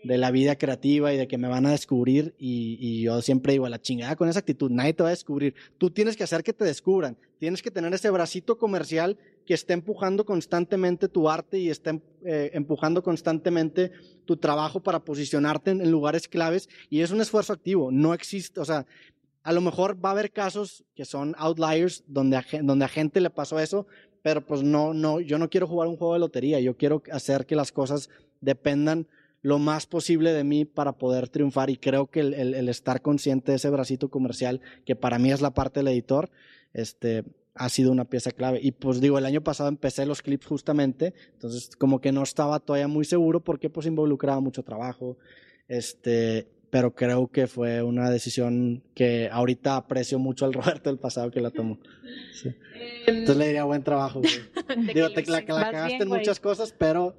[0.03, 3.53] de la vida creativa y de que me van a descubrir y, y, yo siempre
[3.53, 5.55] digo, a la chingada con esa actitud, nadie te va a descubrir.
[5.77, 9.73] Tú tienes que hacer que te descubran, tienes que tener ese bracito comercial que esté
[9.73, 13.91] empujando constantemente tu arte y esté eh, empujando constantemente
[14.25, 18.65] tu trabajo para posicionarte en, lugares claves y es un esfuerzo activo, no existe, o
[18.65, 18.85] sea,
[19.43, 23.21] a lo mejor va a haber casos que son outliers donde a, donde a gente
[23.21, 23.85] le pasó eso,
[24.23, 27.45] pero pues no, no, yo no quiero jugar un juego de lotería, yo quiero hacer
[27.45, 28.09] que las cosas
[28.41, 29.07] dependan
[29.45, 33.57] lo más posible de mí para poder triunfar y creo que el, estar consciente de
[33.57, 36.31] ese bracito comercial, que para mí es la parte del editor,
[36.75, 37.23] este,
[37.55, 38.59] ha sido una pieza clave.
[38.61, 42.59] Y pues digo, el año pasado empecé los clips justamente, entonces como que no estaba
[42.59, 45.17] todavía muy seguro porque pues involucraba mucho trabajo,
[45.67, 51.31] este, pero creo que fue una decisión que ahorita aprecio mucho al Roberto del pasado
[51.31, 51.79] que la tomó.
[52.33, 52.53] Sí.
[53.07, 54.21] Entonces le diría buen trabajo.
[54.93, 57.15] digo, te, la, la cagaste en muchas cosas, pero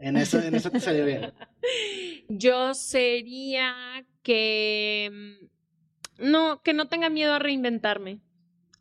[0.00, 1.32] en eso, en eso te salió bien.
[2.28, 5.38] Yo sería que
[6.18, 8.20] mm, no, que no tenga miedo a reinventarme.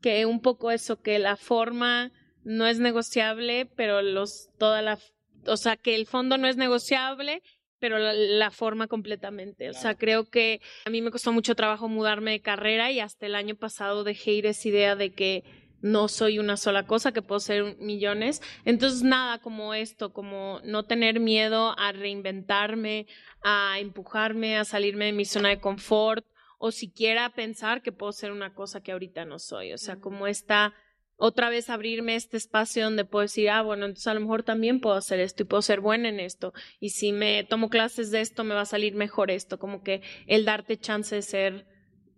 [0.02, 2.12] Que un poco eso, que la forma
[2.44, 5.00] no es negociable, pero los, toda la,
[5.48, 7.42] o sea, que el fondo no es negociable,
[7.80, 9.70] pero la, la forma completamente.
[9.70, 9.82] O claro.
[9.82, 13.36] sea, creo que a mí me costó mucho trabajo mudarme de carrera y hasta el
[13.36, 15.44] año pasado dejé ir esa idea de que
[15.82, 18.42] no soy una sola cosa, que puedo ser millones.
[18.64, 23.06] Entonces, nada como esto, como no tener miedo a reinventarme,
[23.44, 26.26] a empujarme, a salirme de mi zona de confort
[26.60, 29.74] o siquiera pensar que puedo ser una cosa que ahorita no soy.
[29.74, 30.74] O sea, como esta
[31.18, 34.82] otra vez abrirme este espacio donde puedo decir, ah, bueno, entonces a lo mejor también
[34.82, 36.54] puedo hacer esto y puedo ser buena en esto.
[36.80, 39.58] Y si me tomo clases de esto, me va a salir mejor esto.
[39.58, 41.68] Como que el darte chance de ser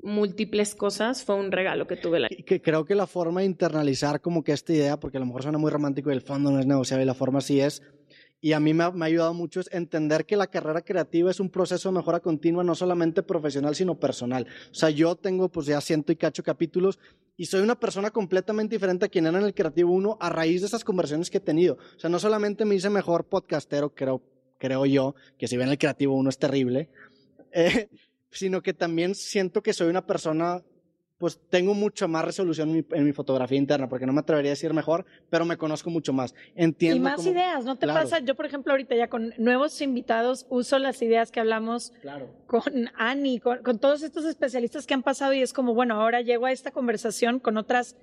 [0.02, 2.20] múltiples cosas fue un regalo que tuve.
[2.20, 2.30] La...
[2.30, 5.44] Que creo que la forma de internalizar como que esta idea, porque a lo mejor
[5.44, 7.84] suena muy romántico y el fondo no es negociable y la forma sí es,
[8.40, 11.50] y a mí me ha, ayudado mucho es entender que la carrera creativa es un
[11.50, 14.46] proceso de mejora continua, no solamente profesional, sino personal.
[14.72, 17.00] O sea, yo tengo pues ya ciento y cacho capítulos
[17.36, 20.62] y soy una persona completamente diferente a quien era en el Creativo 1 a raíz
[20.62, 21.78] de esas conversiones que he tenido.
[21.96, 24.22] O sea, no solamente me hice mejor podcastero, creo,
[24.60, 26.90] creo yo, que si ven el Creativo 1 es terrible,
[27.52, 27.90] eh,
[28.30, 30.62] sino que también siento que soy una persona,
[31.18, 34.51] pues tengo mucho más resolución en mi, en mi, fotografía interna, porque no me atrevería
[34.51, 36.36] a decir mejor, pero me conozco mucho más.
[36.55, 36.97] Entiendo.
[36.97, 38.01] Y más cómo, ideas, ¿no te claro.
[38.01, 38.20] pasa?
[38.20, 42.30] Yo, por ejemplo, ahorita ya con nuevos invitados uso las ideas que hablamos claro.
[42.45, 46.22] con Ani, con, con todos estos especialistas que han pasado y es como, bueno, ahora
[46.22, 47.95] llego a esta conversación con otras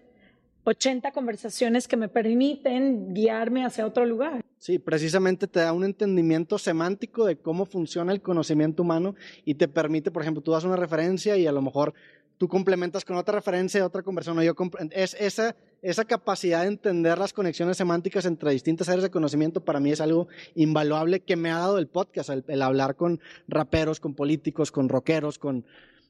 [0.65, 4.43] 80 conversaciones que me permiten guiarme hacia otro lugar.
[4.59, 9.69] Sí, precisamente te da un entendimiento semántico de cómo funciona el conocimiento humano y te
[9.69, 11.93] permite, por ejemplo, tú das una referencia y a lo mejor
[12.39, 14.43] tú complementas con otra referencia otra conversación.
[14.45, 14.55] Yo
[14.91, 19.81] es esa, esa capacidad de entender las conexiones semánticas entre distintas áreas de conocimiento para
[19.81, 24.15] mí es algo invaluable que me ha dado el podcast, el hablar con raperos, con
[24.15, 25.65] políticos, con rockeros, con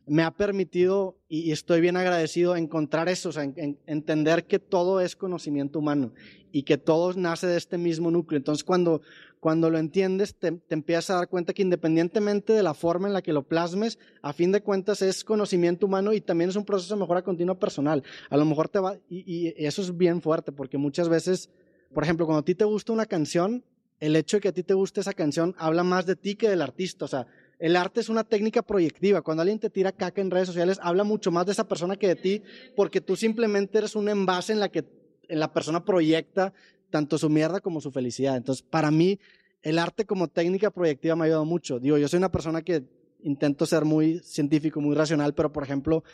[0.06, 4.58] me ha permitido, y estoy bien agradecido, encontrar eso, o sea, en, en, entender que
[4.58, 6.12] todo es conocimiento humano
[6.52, 8.36] y que todo nace de este mismo núcleo.
[8.36, 9.00] Entonces, cuando,
[9.40, 13.14] cuando lo entiendes, te, te, empiezas a dar cuenta que independientemente de la forma en
[13.14, 16.64] la que lo plasmes, a fin de cuentas es conocimiento humano y también es un
[16.64, 18.02] proceso de mejora continua personal.
[18.28, 21.50] A lo mejor te va, y, y eso es bien fuerte, porque muchas veces,
[21.92, 23.64] por ejemplo, cuando a ti te gusta una canción,
[24.00, 26.48] el hecho de que a ti te guste esa canción habla más de ti que
[26.48, 27.06] del artista.
[27.06, 27.26] O sea,
[27.64, 29.22] el arte es una técnica proyectiva.
[29.22, 32.08] Cuando alguien te tira caca en redes sociales, habla mucho más de esa persona que
[32.08, 32.42] de ti,
[32.76, 34.84] porque tú simplemente eres un envase en la que
[35.28, 36.52] en la persona proyecta
[36.90, 38.36] tanto su mierda como su felicidad.
[38.36, 39.18] Entonces, para mí,
[39.62, 41.78] el arte como técnica proyectiva me ha ayudado mucho.
[41.80, 42.84] Digo, yo soy una persona que
[43.22, 46.04] intento ser muy científico, muy racional, pero por ejemplo,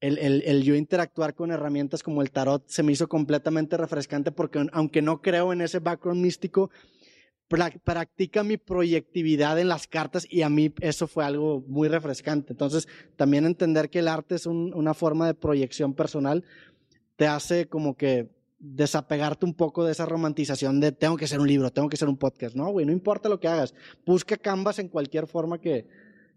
[0.00, 4.32] el, el, el, yo interactuar con herramientas como el tarot se me hizo completamente refrescante
[4.32, 6.70] porque aunque no creo en ese background místico,
[7.48, 12.52] practica mi proyectividad en las cartas y a mí eso fue algo muy refrescante.
[12.52, 16.44] Entonces, también entender que el arte es un, una forma de proyección personal
[17.16, 18.30] te hace como que
[18.60, 22.08] desapegarte un poco de esa romantización de tengo que ser un libro, tengo que ser
[22.08, 22.54] un podcast.
[22.54, 23.74] No, güey, no importa lo que hagas.
[24.06, 25.86] Busca Canvas en cualquier forma que,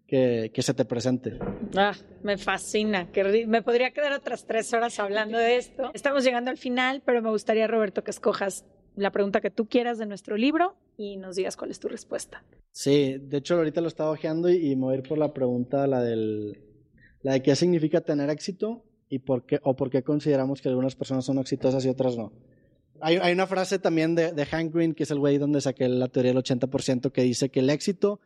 [0.08, 1.38] que, que se te presente.
[1.76, 1.94] Ah,
[2.24, 3.12] me fascina.
[3.12, 5.92] Que me podría quedar otras tres horas hablando de esto.
[5.94, 9.98] Estamos llegando al final, pero me gustaría, Roberto, que escojas la pregunta que tú quieras
[9.98, 12.44] de nuestro libro y nos digas cuál es tu respuesta.
[12.72, 16.60] Sí, de hecho ahorita lo estaba ojeando y, y ir por la pregunta, la del,
[17.22, 20.96] la de qué significa tener éxito y por qué, o por qué consideramos que algunas
[20.96, 22.32] personas son exitosas y otras no.
[23.02, 25.90] Hay, hay una frase también de, de Hank Green, que es el güey donde saqué
[25.90, 28.20] la teoría del 80%, que dice que el éxito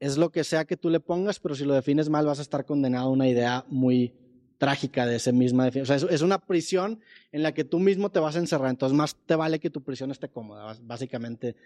[0.00, 2.42] es lo que sea que tú le pongas, pero si lo defines mal vas a
[2.42, 4.14] estar condenado a una idea muy
[4.58, 5.96] trágica de esa misma definición.
[5.96, 7.00] O sea, es, es una prisión
[7.32, 9.82] en la que tú mismo te vas a encerrar, entonces más te vale que tu
[9.82, 11.56] prisión esté cómoda, básicamente.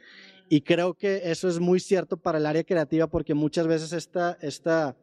[0.49, 4.37] Y creo que eso es muy cierto para el área creativa porque muchas veces esta,
[4.43, 4.97] esta,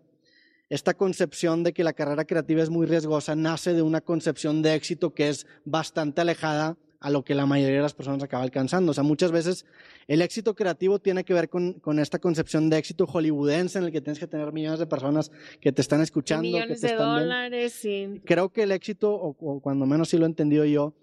[0.70, 4.76] esta concepción de que la carrera creativa es muy riesgosa nace de una concepción de
[4.76, 8.92] éxito que es bastante alejada a lo que la mayoría de las personas acaba alcanzando.
[8.92, 9.66] O sea, muchas veces
[10.08, 13.92] el éxito creativo tiene que ver con, con esta concepción de éxito hollywoodense en el
[13.92, 15.32] que tienes que tener millones de personas
[15.62, 19.14] que te están escuchando, que millones te de están dólares y creo que el éxito,
[19.14, 20.94] o, o cuando menos sí lo he entendido yo,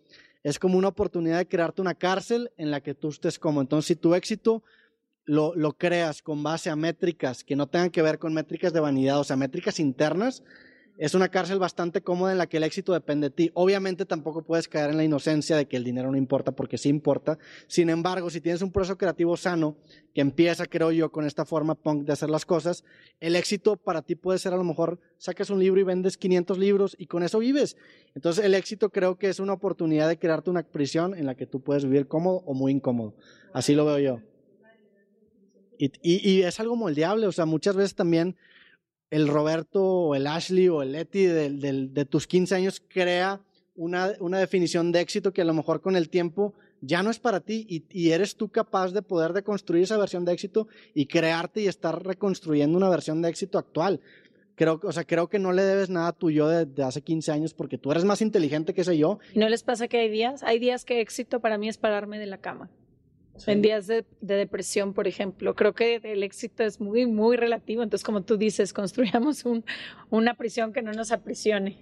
[0.43, 3.61] es como una oportunidad de crearte una cárcel en la que tú estés como.
[3.61, 4.63] Entonces, si tu éxito
[5.25, 8.81] lo, lo creas con base a métricas que no tengan que ver con métricas de
[8.81, 10.45] vanidad, o sea, métricas internas,
[10.99, 13.51] es una cárcel bastante cómoda en la que el éxito depende de ti.
[13.55, 16.89] Obviamente tampoco puedes caer en la inocencia de que el dinero no importa, porque sí
[16.89, 17.39] importa.
[17.67, 19.77] Sin embargo, si tienes un proceso creativo sano,
[20.15, 22.83] que empieza, creo yo, con esta forma punk de hacer las cosas,
[23.21, 26.57] el éxito para ti puede ser a lo mejor sacas un libro y vendes 500
[26.57, 27.77] libros y con eso vives.
[28.15, 31.47] Entonces el éxito creo que es una oportunidad de crearte una prisión en la que
[31.47, 33.15] tú puedes vivir cómodo o muy incómodo.
[33.53, 34.21] Así lo veo yo.
[35.79, 38.37] Y, y- es algo moldeable, o sea, muchas veces también
[39.11, 43.41] el Roberto o el Ashley o el Leti de tus 15 años crea
[43.75, 47.19] una, una definición de éxito que a lo mejor con el tiempo ya no es
[47.19, 51.63] para ti y, eres tú capaz de poder deconstruir esa versión de éxito y crearte
[51.63, 54.01] y estar reconstruyendo una versión de éxito actual.
[54.55, 57.31] Creo, o sea, creo que no le debes nada a tu yo de, hace 15
[57.31, 59.19] años porque tú eres más inteligente que ese yo.
[59.35, 60.43] ¿Y ¿No les pasa que hay días?
[60.43, 62.71] Hay días que éxito para mí es pararme de la cama.
[63.47, 67.83] En días de, de depresión, por ejemplo, creo que el éxito es muy, muy relativo.
[67.83, 69.65] Entonces, como tú dices, construyamos un,
[70.11, 71.79] una prisión que no nos aprisione.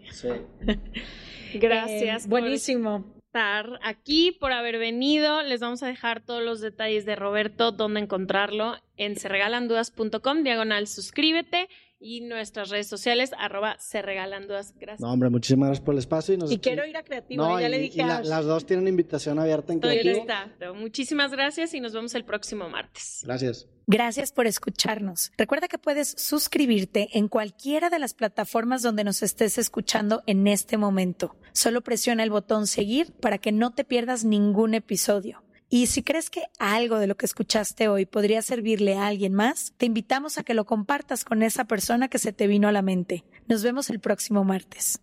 [1.54, 3.04] gracias Eh, por buenísimo.
[3.26, 5.42] estar aquí, por haber venido.
[5.42, 11.68] Les vamos a dejar todos los detalles de Roberto, dónde encontrarlo en serregalandudas.com, diagonal suscríbete
[12.06, 14.74] y nuestras redes sociales, arroba serregalandudas.
[14.78, 15.00] Gracias.
[15.00, 16.34] No, hombre, muchísimas gracias por el espacio.
[16.34, 18.18] Y, nos- Y quiero ir a Creativo, No, ya y- le y dije la- a
[18.18, 18.26] Ash.
[18.26, 20.26] las dos tienen invitación abierta en Estoy Creativo.
[20.26, 20.72] lista.
[20.74, 23.22] Muchísimas gracias y nos vemos el próximo martes.
[23.24, 23.66] Gracias.
[23.86, 25.30] Gracias por escucharnos.
[25.38, 30.76] Recuerda que puedes suscribirte en cualquiera de las plataformas donde nos estés escuchando en este
[30.76, 31.36] momento.
[31.52, 35.43] Solo presiona el botón seguir para que no te pierdas ningún episodio.
[35.68, 39.72] Y si crees que algo de lo que escuchaste hoy podría servirle a alguien más,
[39.76, 42.82] te invitamos a que lo compartas con esa persona que se te vino a la
[42.82, 43.24] mente.
[43.48, 45.00] Nos vemos el próximo martes.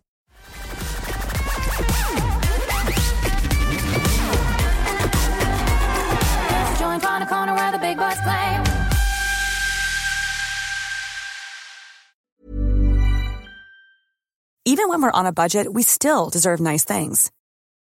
[14.64, 17.30] Even when we're on a budget, we still deserve nice things.